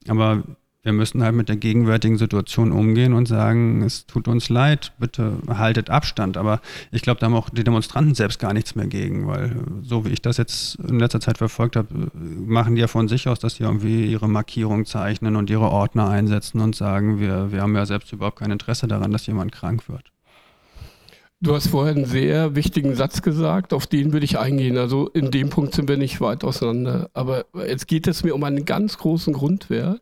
[0.07, 0.43] Aber
[0.87, 5.33] wir müssen halt mit der gegenwärtigen Situation umgehen und sagen, es tut uns leid, bitte
[5.49, 6.37] haltet Abstand.
[6.37, 6.61] Aber
[6.91, 10.11] ich glaube, da haben auch die Demonstranten selbst gar nichts mehr gegen, weil so wie
[10.11, 13.55] ich das jetzt in letzter Zeit verfolgt habe, machen die ja von sich aus, dass
[13.55, 17.85] sie irgendwie ihre Markierung zeichnen und ihre Ordner einsetzen und sagen, wir, wir haben ja
[17.85, 20.13] selbst überhaupt kein Interesse daran, dass jemand krank wird.
[21.41, 24.77] Du hast vorher einen sehr wichtigen Satz gesagt, auf den würde ich eingehen.
[24.77, 27.09] Also in dem Punkt sind wir nicht weit auseinander.
[27.13, 30.01] Aber jetzt geht es mir um einen ganz großen Grundwert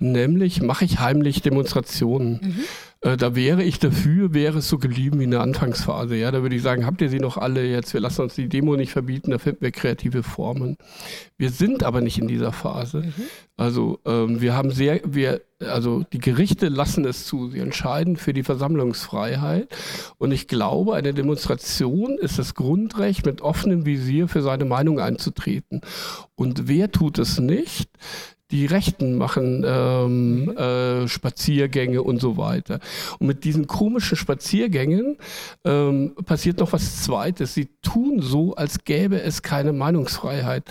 [0.00, 2.40] nämlich mache ich heimlich Demonstrationen.
[2.42, 2.64] Mhm.
[3.02, 6.16] Äh, da wäre ich dafür, wäre es so geblieben wie in der Anfangsphase.
[6.16, 7.94] Ja, da würde ich sagen, habt ihr sie noch alle jetzt?
[7.94, 10.76] Wir lassen uns die Demo nicht verbieten, da finden wir kreative Formen.
[11.38, 12.98] Wir sind aber nicht in dieser Phase.
[12.98, 13.14] Mhm.
[13.56, 18.34] Also ähm, wir haben sehr, wir, also die Gerichte lassen es zu, sie entscheiden für
[18.34, 19.68] die Versammlungsfreiheit.
[20.18, 25.80] Und ich glaube, eine Demonstration ist das Grundrecht, mit offenem Visier für seine Meinung einzutreten.
[26.34, 27.88] Und wer tut es nicht?
[28.50, 30.56] Die Rechten machen ähm, mhm.
[30.56, 32.80] äh, Spaziergänge und so weiter.
[33.18, 35.16] Und mit diesen komischen Spaziergängen
[35.64, 37.54] ähm, passiert noch was Zweites.
[37.54, 40.64] Sie tun so, als gäbe es keine Meinungsfreiheit.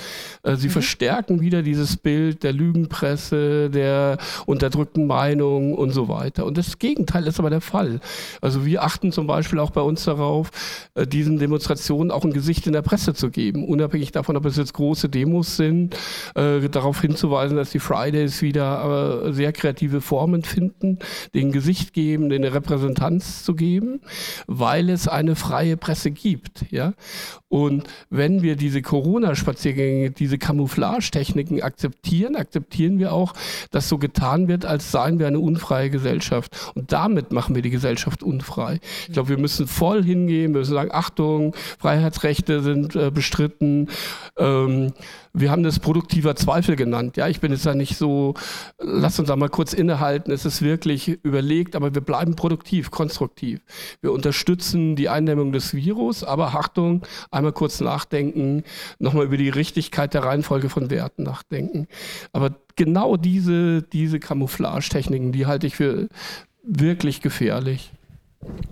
[0.44, 0.72] Äh, sie mhm.
[0.72, 6.46] verstärken wieder dieses Bild der Lügenpresse, der unterdrückten Meinung und so weiter.
[6.46, 8.00] Und das Gegenteil ist aber der Fall.
[8.42, 10.52] Also wir achten zum Beispiel auch bei uns darauf,
[10.96, 14.58] äh, diesen Demonstrationen auch ein Gesicht in der Presse zu geben, unabhängig davon, ob es
[14.58, 15.96] jetzt große Demos sind,
[16.36, 20.98] äh, darauf hinzuweisen, dass dass die Fridays wieder äh, sehr kreative Formen finden,
[21.36, 24.02] den Gesicht geben, den eine Repräsentanz zu geben,
[24.48, 26.66] weil es eine freie Presse gibt.
[26.72, 26.94] Ja?
[27.48, 33.34] Und wenn wir diese Corona-Spaziergänge, diese Camouflage-Techniken akzeptieren, akzeptieren wir auch,
[33.70, 36.72] dass so getan wird, als seien wir eine unfreie Gesellschaft.
[36.74, 38.80] Und damit machen wir die Gesellschaft unfrei.
[39.08, 43.90] Ich glaube, wir müssen voll hingehen, wir müssen sagen, Achtung, Freiheitsrechte sind äh, bestritten.
[44.38, 44.94] Ähm,
[45.40, 47.18] wir haben das produktiver Zweifel genannt.
[47.18, 48.34] Ja, ich bin jetzt da nicht so,
[48.78, 50.32] lass uns da mal kurz innehalten.
[50.32, 53.62] Es ist wirklich überlegt, aber wir bleiben produktiv, konstruktiv.
[54.02, 58.64] Wir unterstützen die Eindämmung des Virus, aber Achtung, einmal kurz nachdenken,
[59.00, 61.88] nochmal über die Richtigkeit der Reihenfolge von Werten nachdenken.
[62.34, 66.10] Aber genau diese, diese Camouflage-Techniken, die halte ich für
[66.64, 67.92] wirklich gefährlich.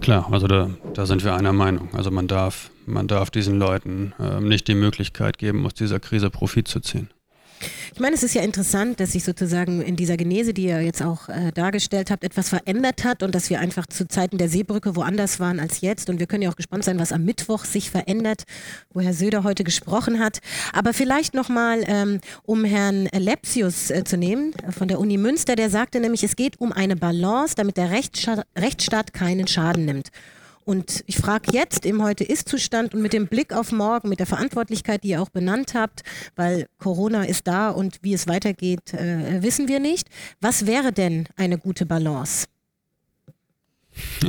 [0.02, 1.90] Klar, also da, da sind wir einer Meinung.
[1.94, 6.30] Also man darf, man darf diesen Leuten äh, nicht die Möglichkeit geben, aus dieser Krise
[6.30, 7.10] Profit zu ziehen.
[7.94, 11.02] Ich meine, es ist ja interessant, dass sich sozusagen in dieser Genese, die ihr jetzt
[11.02, 14.96] auch äh, dargestellt habt, etwas verändert hat und dass wir einfach zu Zeiten der Seebrücke
[14.96, 16.10] woanders waren als jetzt.
[16.10, 18.44] Und wir können ja auch gespannt sein, was am Mittwoch sich verändert,
[18.94, 20.40] wo Herr Söder heute gesprochen hat.
[20.74, 25.72] Aber vielleicht nochmal, ähm, um Herrn Lepsius äh, zu nehmen von der Uni Münster, der
[25.72, 30.10] sagte nämlich, es geht um eine Balance, damit der Rechtsstaat, Rechtsstaat keinen Schaden nimmt.
[30.68, 35.02] Und ich frage jetzt im Heute-Ist-Zustand und mit dem Blick auf morgen, mit der Verantwortlichkeit,
[35.06, 36.04] die ihr auch benannt habt,
[36.36, 40.10] weil Corona ist da und wie es weitergeht, äh, wissen wir nicht.
[40.42, 42.48] Was wäre denn eine gute Balance?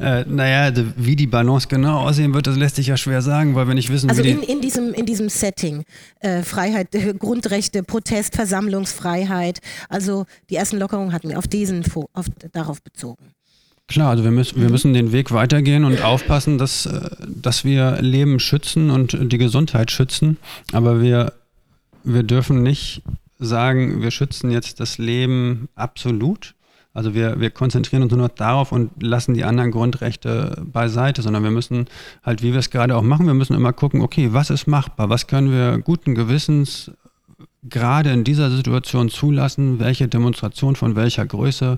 [0.00, 3.68] äh, naja, wie die Balance genau aussehen wird, das lässt sich ja schwer sagen, weil
[3.68, 5.84] wir nicht wissen, also wie in, in diesem in diesem Setting
[6.20, 9.60] äh, Freiheit, äh, Grundrechte, Protest, Versammlungsfreiheit.
[9.90, 11.84] Also die ersten Lockerungen hatten wir auf diesen
[12.14, 13.34] auf, darauf bezogen.
[13.90, 18.00] Klar, also wir müssen, wir müssen den Weg weitergehen und aufpassen, dass, äh, dass wir
[18.00, 20.36] Leben schützen und die Gesundheit schützen.
[20.72, 21.32] Aber wir,
[22.04, 23.02] wir dürfen nicht
[23.40, 26.54] sagen, wir schützen jetzt das Leben absolut.
[26.94, 31.50] Also wir, wir konzentrieren uns nur darauf und lassen die anderen Grundrechte beiseite, sondern wir
[31.50, 31.86] müssen
[32.22, 35.08] halt, wie wir es gerade auch machen, wir müssen immer gucken, okay, was ist machbar,
[35.08, 36.92] was können wir guten Gewissens
[37.64, 41.76] gerade in dieser Situation zulassen, welche Demonstration von welcher Größe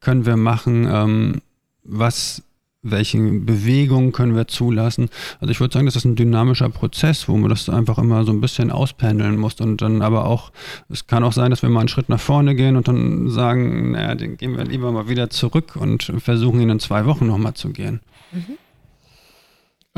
[0.00, 1.42] können wir machen, ähm,
[1.88, 2.42] was,
[2.82, 5.08] welche Bewegungen können wir zulassen.
[5.40, 8.32] Also ich würde sagen, das ist ein dynamischer Prozess, wo man das einfach immer so
[8.32, 10.52] ein bisschen auspendeln muss und dann aber auch,
[10.88, 13.92] es kann auch sein, dass wir mal einen Schritt nach vorne gehen und dann sagen,
[13.92, 17.54] naja, den gehen wir lieber mal wieder zurück und versuchen ihn in zwei Wochen nochmal
[17.54, 18.00] zu gehen.
[18.32, 18.58] Mhm.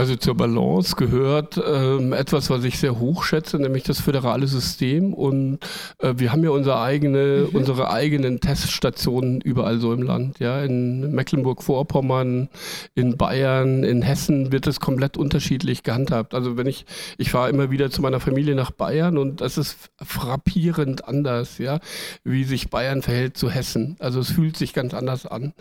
[0.01, 5.12] Also zur Balance gehört ähm, etwas, was ich sehr hoch schätze, nämlich das föderale System.
[5.12, 5.59] Und
[5.98, 7.55] äh, wir haben ja unsere, eigene, mhm.
[7.55, 10.38] unsere eigenen Teststationen überall so im Land.
[10.38, 10.62] Ja?
[10.62, 12.48] In Mecklenburg-Vorpommern,
[12.94, 16.32] in Bayern, in Hessen wird es komplett unterschiedlich gehandhabt.
[16.32, 16.86] Also wenn ich,
[17.18, 21.78] ich fahre immer wieder zu meiner Familie nach Bayern und das ist frappierend anders, ja,
[22.24, 23.96] wie sich Bayern verhält zu Hessen.
[23.98, 25.53] Also es fühlt sich ganz anders an.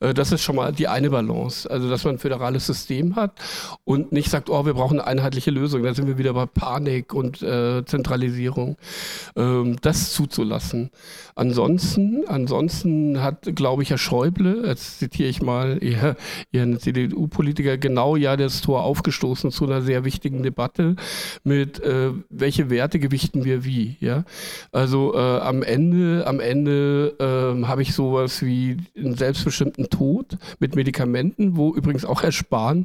[0.00, 1.68] Äh, das ist schon mal die eine Balance.
[1.68, 3.32] Also dass man ein föderales System hat
[3.88, 5.82] und nicht sagt, oh, wir brauchen eine einheitliche Lösung.
[5.82, 8.76] Da sind wir wieder bei Panik und äh, Zentralisierung.
[9.34, 10.90] Ähm, das zuzulassen.
[11.34, 16.16] Ansonsten, ansonsten hat, glaube ich, Herr Schäuble, jetzt zitiere ich mal ihr,
[16.52, 20.96] Ihren CDU-Politiker, genau ja das Tor aufgestoßen zu einer sehr wichtigen Debatte
[21.42, 23.96] mit, äh, welche Werte gewichten wir wie.
[24.00, 24.24] Ja?
[24.70, 30.76] Also äh, am Ende, am Ende äh, habe ich sowas wie einen selbstbestimmten Tod mit
[30.76, 32.84] Medikamenten, wo übrigens auch Herr Spahn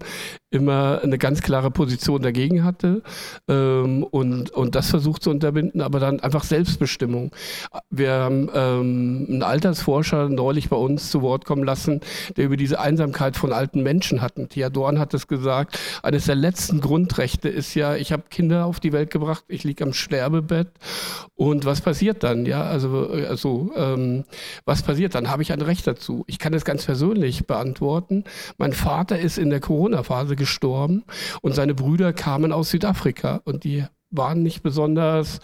[0.49, 3.02] immer eine ganz klare Position dagegen hatte
[3.48, 7.32] ähm, und, und das versucht zu unterbinden, aber dann einfach Selbstbestimmung.
[7.89, 12.02] Wir haben ähm, einen Altersforscher neulich bei uns zu Wort kommen lassen,
[12.38, 14.34] der über diese Einsamkeit von alten Menschen hat.
[14.50, 18.80] Thea Dorn hat es gesagt, eines der letzten Grundrechte ist ja, ich habe Kinder auf
[18.80, 20.70] die Welt gebracht, ich liege am Sterbebett
[21.36, 22.46] und was passiert dann?
[22.46, 24.24] Ja, also, also ähm,
[24.66, 25.30] was passiert dann?
[25.30, 26.24] Habe ich ein Recht dazu?
[26.28, 28.24] Ich kann es ganz persönlich beantworten.
[28.58, 33.86] Mein Vater ist in der Corona-Phase gestorben und seine Brüder kamen aus Südafrika und die
[34.14, 35.39] waren nicht besonders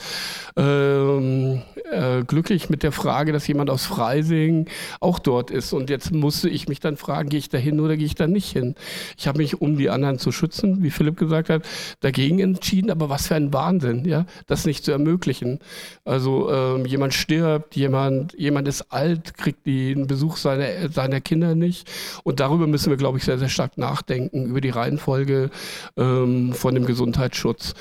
[0.55, 1.61] ähm,
[1.91, 5.73] äh, glücklich mit der Frage, dass jemand aus Freising auch dort ist.
[5.73, 8.27] Und jetzt musste ich mich dann fragen, gehe ich da hin oder gehe ich da
[8.27, 8.75] nicht hin?
[9.17, 11.63] Ich habe mich, um die anderen zu schützen, wie Philipp gesagt hat,
[11.99, 12.91] dagegen entschieden.
[12.91, 15.59] Aber was für ein Wahnsinn, ja, das nicht zu ermöglichen.
[16.05, 21.89] Also ähm, jemand stirbt, jemand, jemand ist alt, kriegt den Besuch seiner, seiner Kinder nicht.
[22.23, 25.49] Und darüber müssen wir, glaube ich, sehr, sehr stark nachdenken, über die Reihenfolge
[25.97, 27.73] ähm, von dem Gesundheitsschutz.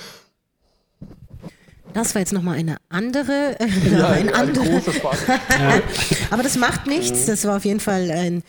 [1.95, 4.67] Das war jetzt nochmal eine andere, äh, ja, ein, ein andere.
[4.87, 5.83] ja.
[6.31, 7.27] Aber das macht nichts.
[7.27, 8.43] Das war auf jeden Fall ein,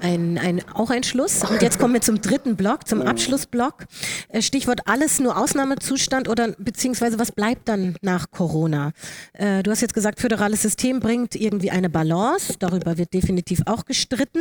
[0.00, 1.42] ein, ein, auch ein Schluss.
[1.42, 3.84] Und jetzt kommen wir zum dritten Block, zum Abschlussblock.
[4.28, 8.92] Äh, Stichwort alles nur Ausnahmezustand oder beziehungsweise was bleibt dann nach Corona?
[9.32, 12.54] Äh, du hast jetzt gesagt, föderales System bringt irgendwie eine Balance.
[12.58, 14.40] Darüber wird definitiv auch gestritten.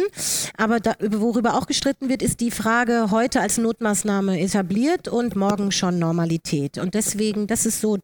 [0.57, 5.71] Aber da, worüber auch gestritten wird, ist die Frage heute als Notmaßnahme etabliert und morgen
[5.71, 6.77] schon Normalität.
[6.77, 7.97] Und deswegen, das ist so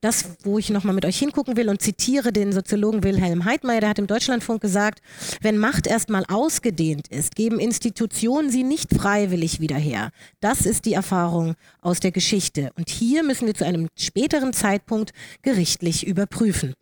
[0.00, 3.90] das, wo ich nochmal mit euch hingucken will und zitiere den Soziologen Wilhelm Heidmeier, der
[3.90, 5.00] hat im Deutschlandfunk gesagt,
[5.40, 10.10] wenn Macht erstmal ausgedehnt ist, geben Institutionen sie nicht freiwillig wieder her.
[10.40, 11.54] Das ist die Erfahrung
[11.88, 12.70] aus der Geschichte.
[12.76, 15.12] Und hier müssen wir zu einem späteren Zeitpunkt
[15.42, 16.74] gerichtlich überprüfen.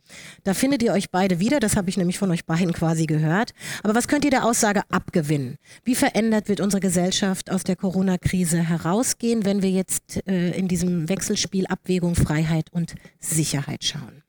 [0.43, 3.51] Da findet ihr euch beide wieder, das habe ich nämlich von euch beiden quasi gehört.
[3.83, 5.55] Aber was könnt ihr der Aussage abgewinnen?
[5.85, 11.07] Wie verändert wird unsere Gesellschaft aus der Corona-Krise herausgehen, wenn wir jetzt äh, in diesem
[11.07, 14.23] Wechselspiel Abwägung, Freiheit und Sicherheit schauen?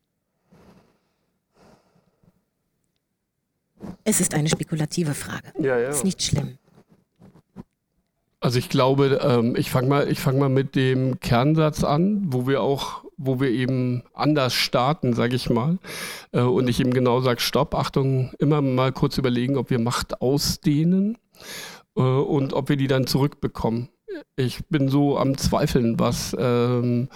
[4.05, 5.53] Es ist eine spekulative Frage.
[5.59, 5.89] Ja, ja.
[5.89, 6.59] Ist nicht schlimm.
[8.41, 12.63] Also ich glaube, ähm, ich fange mal, fang mal mit dem Kernsatz an, wo wir
[12.63, 15.79] auch wo wir eben anders starten, sage ich mal,
[16.33, 20.23] äh, und ich eben genau sage, stopp, Achtung, immer mal kurz überlegen, ob wir Macht
[20.23, 21.19] ausdehnen
[21.97, 23.89] äh, und ob wir die dann zurückbekommen
[24.37, 27.09] ich bin so am Zweifeln, was, ähm,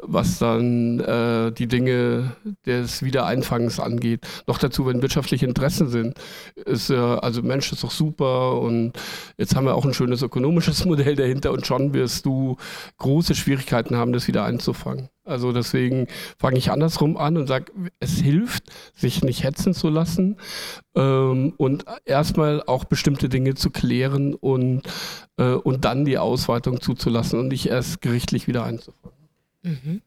[0.00, 2.36] was dann äh, die Dinge
[2.66, 4.26] des Wiedereinfangens angeht.
[4.46, 6.18] Noch dazu, wenn wirtschaftliche Interessen sind,
[6.54, 8.92] ist äh, also Mensch ist doch super und
[9.36, 12.56] jetzt haben wir auch ein schönes ökonomisches Modell dahinter und schon wirst du
[12.98, 15.08] große Schwierigkeiten haben, das wieder einzufangen.
[15.24, 18.64] Also deswegen fange ich andersrum an und sage, es hilft,
[18.94, 20.36] sich nicht hetzen zu lassen
[20.96, 24.82] ähm, und erstmal auch bestimmte Dinge zu klären und,
[25.36, 29.28] äh, und dann die Ausweitung zuzulassen und nicht erst gerichtlich wieder einzufangen.
[29.62, 30.02] Mhm.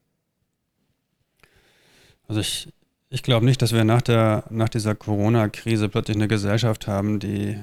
[2.27, 2.67] Also ich,
[3.15, 7.51] ich glaube nicht, dass wir nach, der, nach dieser Corona-Krise plötzlich eine Gesellschaft haben, die,
[7.51, 7.57] äh,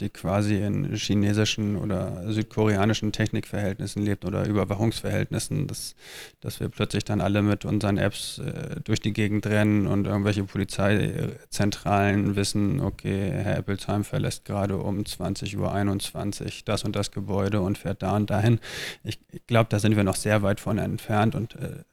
[0.00, 5.96] die quasi in chinesischen oder südkoreanischen Technikverhältnissen lebt oder Überwachungsverhältnissen, dass,
[6.40, 10.44] dass wir plötzlich dann alle mit unseren Apps äh, durch die Gegend rennen und irgendwelche
[10.44, 17.76] Polizeizentralen wissen, okay, Herr Eppelsheim verlässt gerade um 20.21 Uhr das und das Gebäude und
[17.76, 18.60] fährt da und dahin.
[19.04, 21.84] Ich, ich glaube, da sind wir noch sehr weit von entfernt und äh,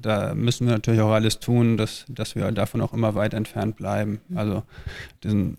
[0.00, 3.76] da müssen wir natürlich auch alles tun, dass, dass wir davon auch immer weit entfernt
[3.76, 4.20] bleiben.
[4.28, 4.38] Mhm.
[4.38, 4.62] Also
[5.22, 5.56] diesen,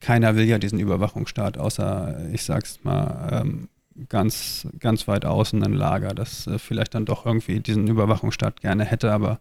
[0.00, 3.68] keiner will ja diesen Überwachungsstaat, außer ich sag's mal ähm,
[4.08, 8.84] ganz, ganz weit außen ein Lager, das äh, vielleicht dann doch irgendwie diesen Überwachungsstaat gerne
[8.84, 9.38] hätte, aber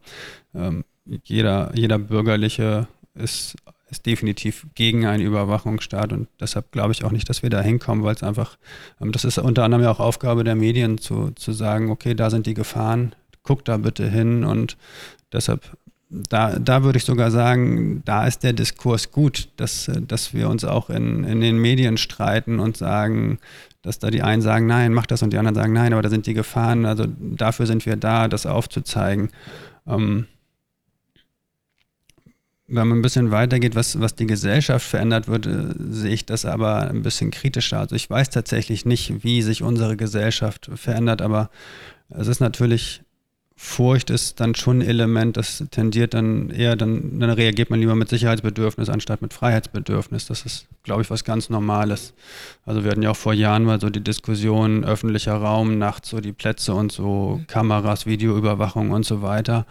[0.54, 0.84] ähm,
[1.24, 3.56] jeder, jeder Bürgerliche ist,
[3.90, 8.04] ist definitiv gegen einen Überwachungsstaat und deshalb glaube ich auch nicht, dass wir da hinkommen,
[8.04, 8.58] weil es einfach,
[9.02, 12.30] ähm, das ist unter anderem ja auch Aufgabe der Medien zu, zu sagen, okay, da
[12.30, 14.78] sind die Gefahren, guck da bitte hin und
[15.32, 15.78] deshalb
[16.30, 20.64] da, da würde ich sogar sagen, da ist der Diskurs gut, dass, dass wir uns
[20.64, 23.40] auch in, in den Medien streiten und sagen,
[23.82, 26.10] dass da die einen sagen, nein, mach das und die anderen sagen, nein, aber da
[26.10, 26.86] sind die Gefahren.
[26.86, 29.30] Also dafür sind wir da, das aufzuzeigen.
[29.88, 30.28] Ähm,
[32.68, 36.46] wenn man ein bisschen weitergeht, was, was die Gesellschaft verändert wird, äh, sehe ich das
[36.46, 37.80] aber ein bisschen kritischer.
[37.80, 41.50] Also ich weiß tatsächlich nicht, wie sich unsere Gesellschaft verändert, aber
[42.10, 43.02] es ist natürlich
[43.66, 47.96] Furcht ist dann schon ein Element, das tendiert dann eher, dann, dann reagiert man lieber
[47.96, 50.28] mit Sicherheitsbedürfnis anstatt mit Freiheitsbedürfnis.
[50.28, 52.14] Das ist, glaube ich, was ganz Normales.
[52.66, 56.20] Also wir hatten ja auch vor Jahren mal so die Diskussion, öffentlicher Raum, nachts so
[56.20, 59.66] die Plätze und so Kameras, Videoüberwachung und so weiter,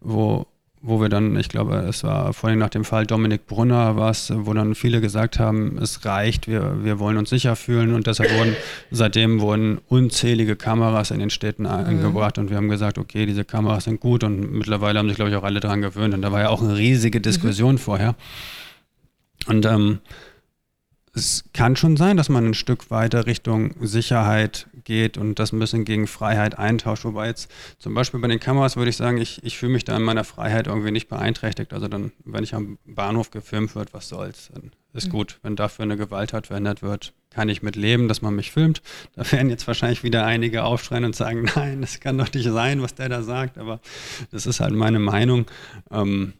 [0.00, 0.46] wo
[0.80, 4.52] wo wir dann, ich glaube, es war vorhin nach dem Fall Dominik Brunner was, wo
[4.54, 8.54] dann viele gesagt haben, es reicht, wir, wir wollen uns sicher fühlen und deshalb wurden,
[8.90, 11.70] seitdem wurden unzählige Kameras in den Städten mhm.
[11.70, 15.30] angebracht und wir haben gesagt, okay, diese Kameras sind gut und mittlerweile haben sich, glaube
[15.30, 17.78] ich, auch alle daran gewöhnt und da war ja auch eine riesige Diskussion mhm.
[17.78, 18.14] vorher.
[19.46, 19.98] Und ähm,
[21.14, 25.58] es kann schon sein, dass man ein Stück weiter Richtung Sicherheit geht und das ein
[25.58, 27.04] bisschen gegen Freiheit eintauscht.
[27.04, 29.94] Wobei jetzt zum Beispiel bei den Kameras würde ich sagen, ich, ich fühle mich da
[29.94, 31.74] in meiner Freiheit irgendwie nicht beeinträchtigt.
[31.74, 35.12] Also dann, wenn ich am Bahnhof gefilmt wird, was soll's, dann ist mhm.
[35.12, 35.38] gut.
[35.42, 38.80] Wenn dafür eine Gewalttat verhindert wird, kann ich mit leben, dass man mich filmt.
[39.14, 42.80] Da werden jetzt wahrscheinlich wieder einige aufschreien und sagen, nein, das kann doch nicht sein,
[42.80, 43.58] was der da sagt.
[43.58, 43.80] Aber
[44.30, 45.44] das ist halt meine Meinung.
[45.90, 46.32] Ähm,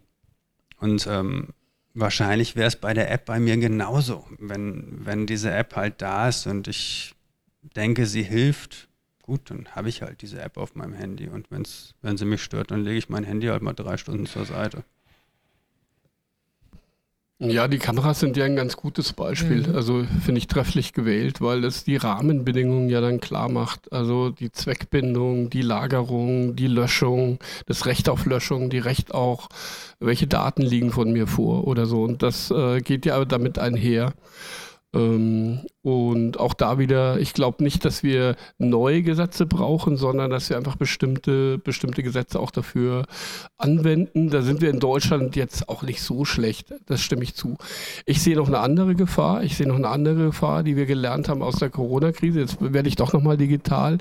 [0.81, 1.49] und ähm,
[1.93, 4.25] wahrscheinlich wäre es bei der App bei mir genauso.
[4.39, 7.15] Wenn, wenn diese App halt da ist und ich
[7.63, 8.89] denke, sie hilft,
[9.23, 11.29] gut, dann habe ich halt diese App auf meinem Handy.
[11.29, 14.27] Und wenn's, wenn sie mich stört, dann lege ich mein Handy halt mal drei Stunden
[14.27, 14.85] zur Seite.
[17.41, 19.69] Ja, die Kameras sind ja ein ganz gutes Beispiel.
[19.69, 19.77] Mhm.
[19.77, 23.93] Also finde ich trefflich gewählt, weil es die Rahmenbedingungen ja dann klar macht.
[23.93, 29.49] Also die Zweckbindung, die Lagerung, die Löschung, das Recht auf Löschung, die Recht auch,
[30.01, 32.03] welche Daten liegen von mir vor oder so.
[32.03, 34.15] Und das äh, geht ja damit einher.
[34.93, 40.51] Ähm, und auch da wieder, ich glaube nicht, dass wir neue Gesetze brauchen, sondern dass
[40.51, 43.07] wir einfach bestimmte, bestimmte Gesetze auch dafür
[43.57, 44.29] anwenden.
[44.29, 47.57] Da sind wir in Deutschland jetzt auch nicht so schlecht, das stimme ich zu.
[48.05, 51.31] Ich sehe noch eine andere Gefahr, ich sehe noch eine andere Gefahr, die wir gelernt
[51.31, 52.41] haben aus der Corona-Krise.
[52.41, 53.97] Jetzt werde ich doch nochmal digital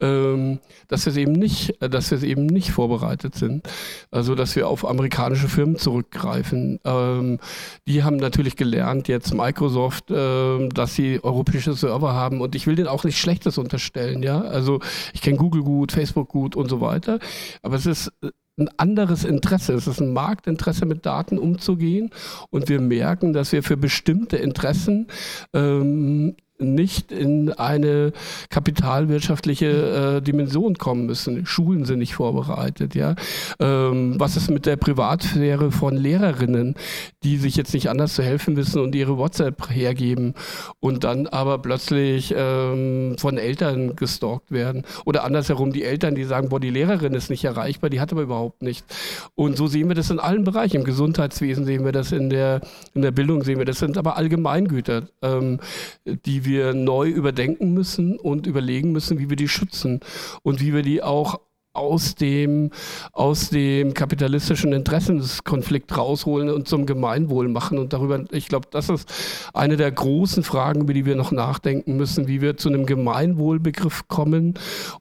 [0.00, 0.58] ähm,
[0.88, 3.66] dass wir es eben nicht, dass wir es eben nicht vorbereitet sind.
[4.10, 6.80] Also dass wir auf amerikanische Firmen zurückgreifen.
[6.84, 7.38] Ähm,
[7.86, 12.76] die haben natürlich gelernt, jetzt Microsoft, äh, dass sie europäische Server haben und ich will
[12.76, 14.40] denen auch nichts Schlechtes unterstellen, ja.
[14.40, 14.80] Also
[15.12, 17.18] ich kenne Google gut, Facebook gut und so weiter.
[17.62, 19.74] Aber es ist äh, ein anderes Interesse.
[19.74, 22.10] Es ist ein Marktinteresse, mit Daten umzugehen.
[22.50, 25.08] Und wir merken, dass wir für bestimmte Interessen
[25.52, 28.12] ähm, nicht in eine
[28.50, 31.46] kapitalwirtschaftliche äh, Dimension kommen müssen.
[31.46, 32.94] Schulen sind nicht vorbereitet.
[32.94, 33.14] Ja?
[33.60, 36.74] Ähm, was ist mit der Privatsphäre von Lehrerinnen,
[37.22, 40.34] die sich jetzt nicht anders zu helfen wissen und ihre WhatsApp hergeben
[40.80, 44.84] und dann aber plötzlich ähm, von Eltern gestalkt werden?
[45.04, 48.22] Oder andersherum die Eltern, die sagen, boah, die Lehrerin ist nicht erreichbar, die hat aber
[48.22, 48.86] überhaupt nichts.
[49.34, 50.76] Und so sehen wir das in allen Bereichen.
[50.76, 52.60] Im Gesundheitswesen sehen wir das, in der,
[52.94, 53.78] in der Bildung sehen wir das.
[53.78, 55.60] sind aber Allgemeingüter, ähm,
[56.04, 60.00] die wir neu überdenken müssen und überlegen müssen, wie wir die schützen
[60.42, 61.40] und wie wir die auch
[61.76, 62.70] aus dem,
[63.12, 67.78] aus dem kapitalistischen Interessenskonflikt rausholen und zum Gemeinwohl machen.
[67.78, 69.12] Und darüber, ich glaube, das ist
[69.52, 74.08] eine der großen Fragen, über die wir noch nachdenken müssen, wie wir zu einem Gemeinwohlbegriff
[74.08, 74.54] kommen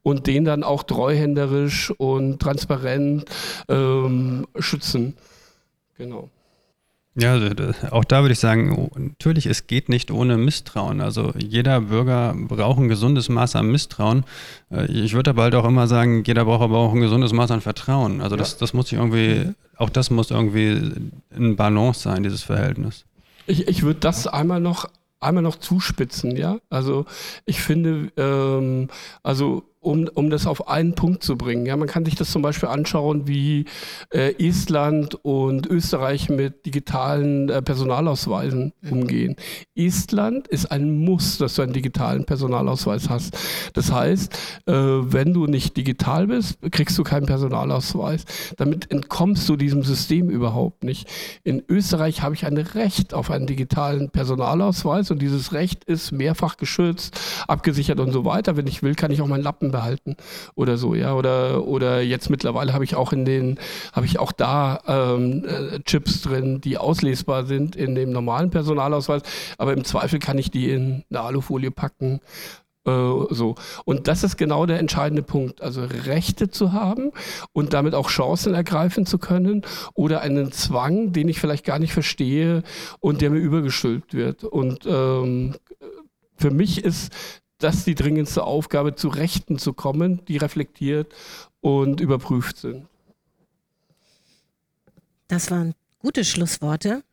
[0.04, 3.26] und den dann auch treuhänderisch und transparent
[3.70, 5.16] ähm, schützen.
[5.98, 6.30] Genau.
[7.18, 7.40] Ja,
[7.92, 11.00] auch da würde ich sagen, natürlich, es geht nicht ohne Misstrauen.
[11.00, 14.26] Also jeder Bürger braucht ein gesundes Maß an Misstrauen.
[14.70, 17.52] Äh, ich würde aber halt auch immer sagen, jeder braucht aber auch ein gesundes Maß
[17.52, 18.20] an Vertrauen.
[18.20, 20.92] Also das, das muss sich irgendwie, auch das muss irgendwie
[21.34, 23.06] in Balance sein, dieses Verhältnis.
[23.48, 24.90] Ich, ich würde das einmal noch
[25.22, 26.60] einmal noch zuspitzen, ja.
[26.70, 27.06] Also
[27.46, 28.90] ich finde, ähm,
[29.24, 31.66] also um, um das auf einen Punkt zu bringen.
[31.66, 33.66] Ja, man kann sich das zum Beispiel anschauen, wie
[34.12, 38.92] äh, Estland und Österreich mit digitalen äh, Personalausweisen mhm.
[38.92, 39.36] umgehen.
[39.76, 43.38] Estland ist ein Muss, dass du einen digitalen Personalausweis hast.
[43.74, 44.34] Das heißt,
[44.66, 48.26] äh, wenn du nicht digital bist, kriegst du keinen Personalausweis.
[48.58, 51.08] Damit entkommst du diesem System überhaupt nicht.
[51.44, 56.58] In Österreich habe ich ein Recht auf einen digitalen Personalausweis und dieses Recht ist mehrfach
[56.58, 58.58] geschützt, abgesichert und so weiter.
[58.58, 60.16] Wenn ich will, kann ich auch meinen Lappen behalten
[60.56, 61.14] oder so, ja.
[61.14, 63.60] Oder, oder jetzt mittlerweile habe ich auch in den,
[63.92, 69.22] habe ich auch da ähm, äh, Chips drin, die auslesbar sind in dem normalen Personalausweis.
[69.58, 72.22] Aber im Zweifel kann ich die in eine Alufolie packen
[72.86, 72.92] äh,
[73.30, 73.56] so.
[73.84, 75.62] Und das ist genau der entscheidende Punkt.
[75.62, 77.12] Also Rechte zu haben
[77.52, 79.64] und damit auch Chancen ergreifen zu können
[79.94, 82.64] oder einen Zwang, den ich vielleicht gar nicht verstehe
[83.00, 84.44] und der mir übergestülpt wird.
[84.44, 85.56] Und ähm,
[86.38, 87.12] für mich ist
[87.60, 91.14] das ist die dringendste Aufgabe, zu Rechten zu kommen, die reflektiert
[91.62, 92.88] und überprüft sind.
[95.28, 97.04] Das waren gute Schlussworte.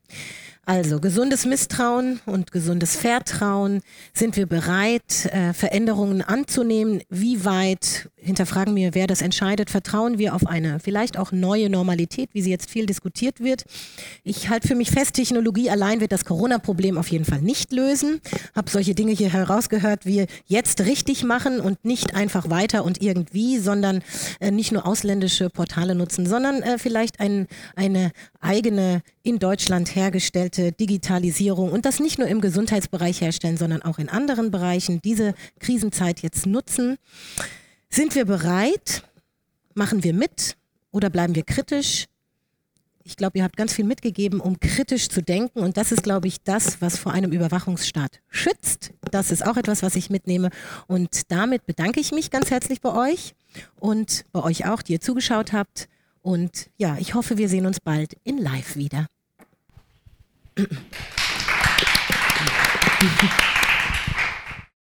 [0.65, 3.81] Also gesundes Misstrauen und gesundes Vertrauen.
[4.15, 7.03] Sind wir bereit, äh, Veränderungen anzunehmen?
[7.09, 12.31] Wie weit, hinterfragen wir, wer das entscheidet, vertrauen wir auf eine vielleicht auch neue Normalität,
[12.33, 13.65] wie sie jetzt viel diskutiert wird?
[14.23, 18.21] Ich halte für mich fest, Technologie allein wird das Corona-Problem auf jeden Fall nicht lösen.
[18.55, 23.59] Habe solche Dinge hier herausgehört, wie jetzt richtig machen und nicht einfach weiter und irgendwie,
[23.59, 24.03] sondern
[24.41, 27.47] äh, nicht nur ausländische Portale nutzen, sondern äh, vielleicht ein,
[27.77, 33.99] eine eigene in Deutschland hergestellte Digitalisierung und das nicht nur im Gesundheitsbereich herstellen, sondern auch
[33.99, 36.99] in anderen Bereichen, diese Krisenzeit jetzt nutzen.
[37.95, 39.05] Sind wir bereit?
[39.75, 40.57] Machen wir mit
[40.93, 42.07] oder bleiben wir kritisch?
[43.05, 45.59] Ich glaube, ihr habt ganz viel mitgegeben, um kritisch zu denken.
[45.59, 48.95] Und das ist, glaube ich, das, was vor einem Überwachungsstaat schützt.
[49.11, 50.49] Das ist auch etwas, was ich mitnehme.
[50.87, 53.35] Und damit bedanke ich mich ganz herzlich bei euch
[53.79, 55.91] und bei euch auch, die ihr zugeschaut habt.
[56.23, 59.07] Und ja, ich hoffe, wir sehen uns bald in Live wieder.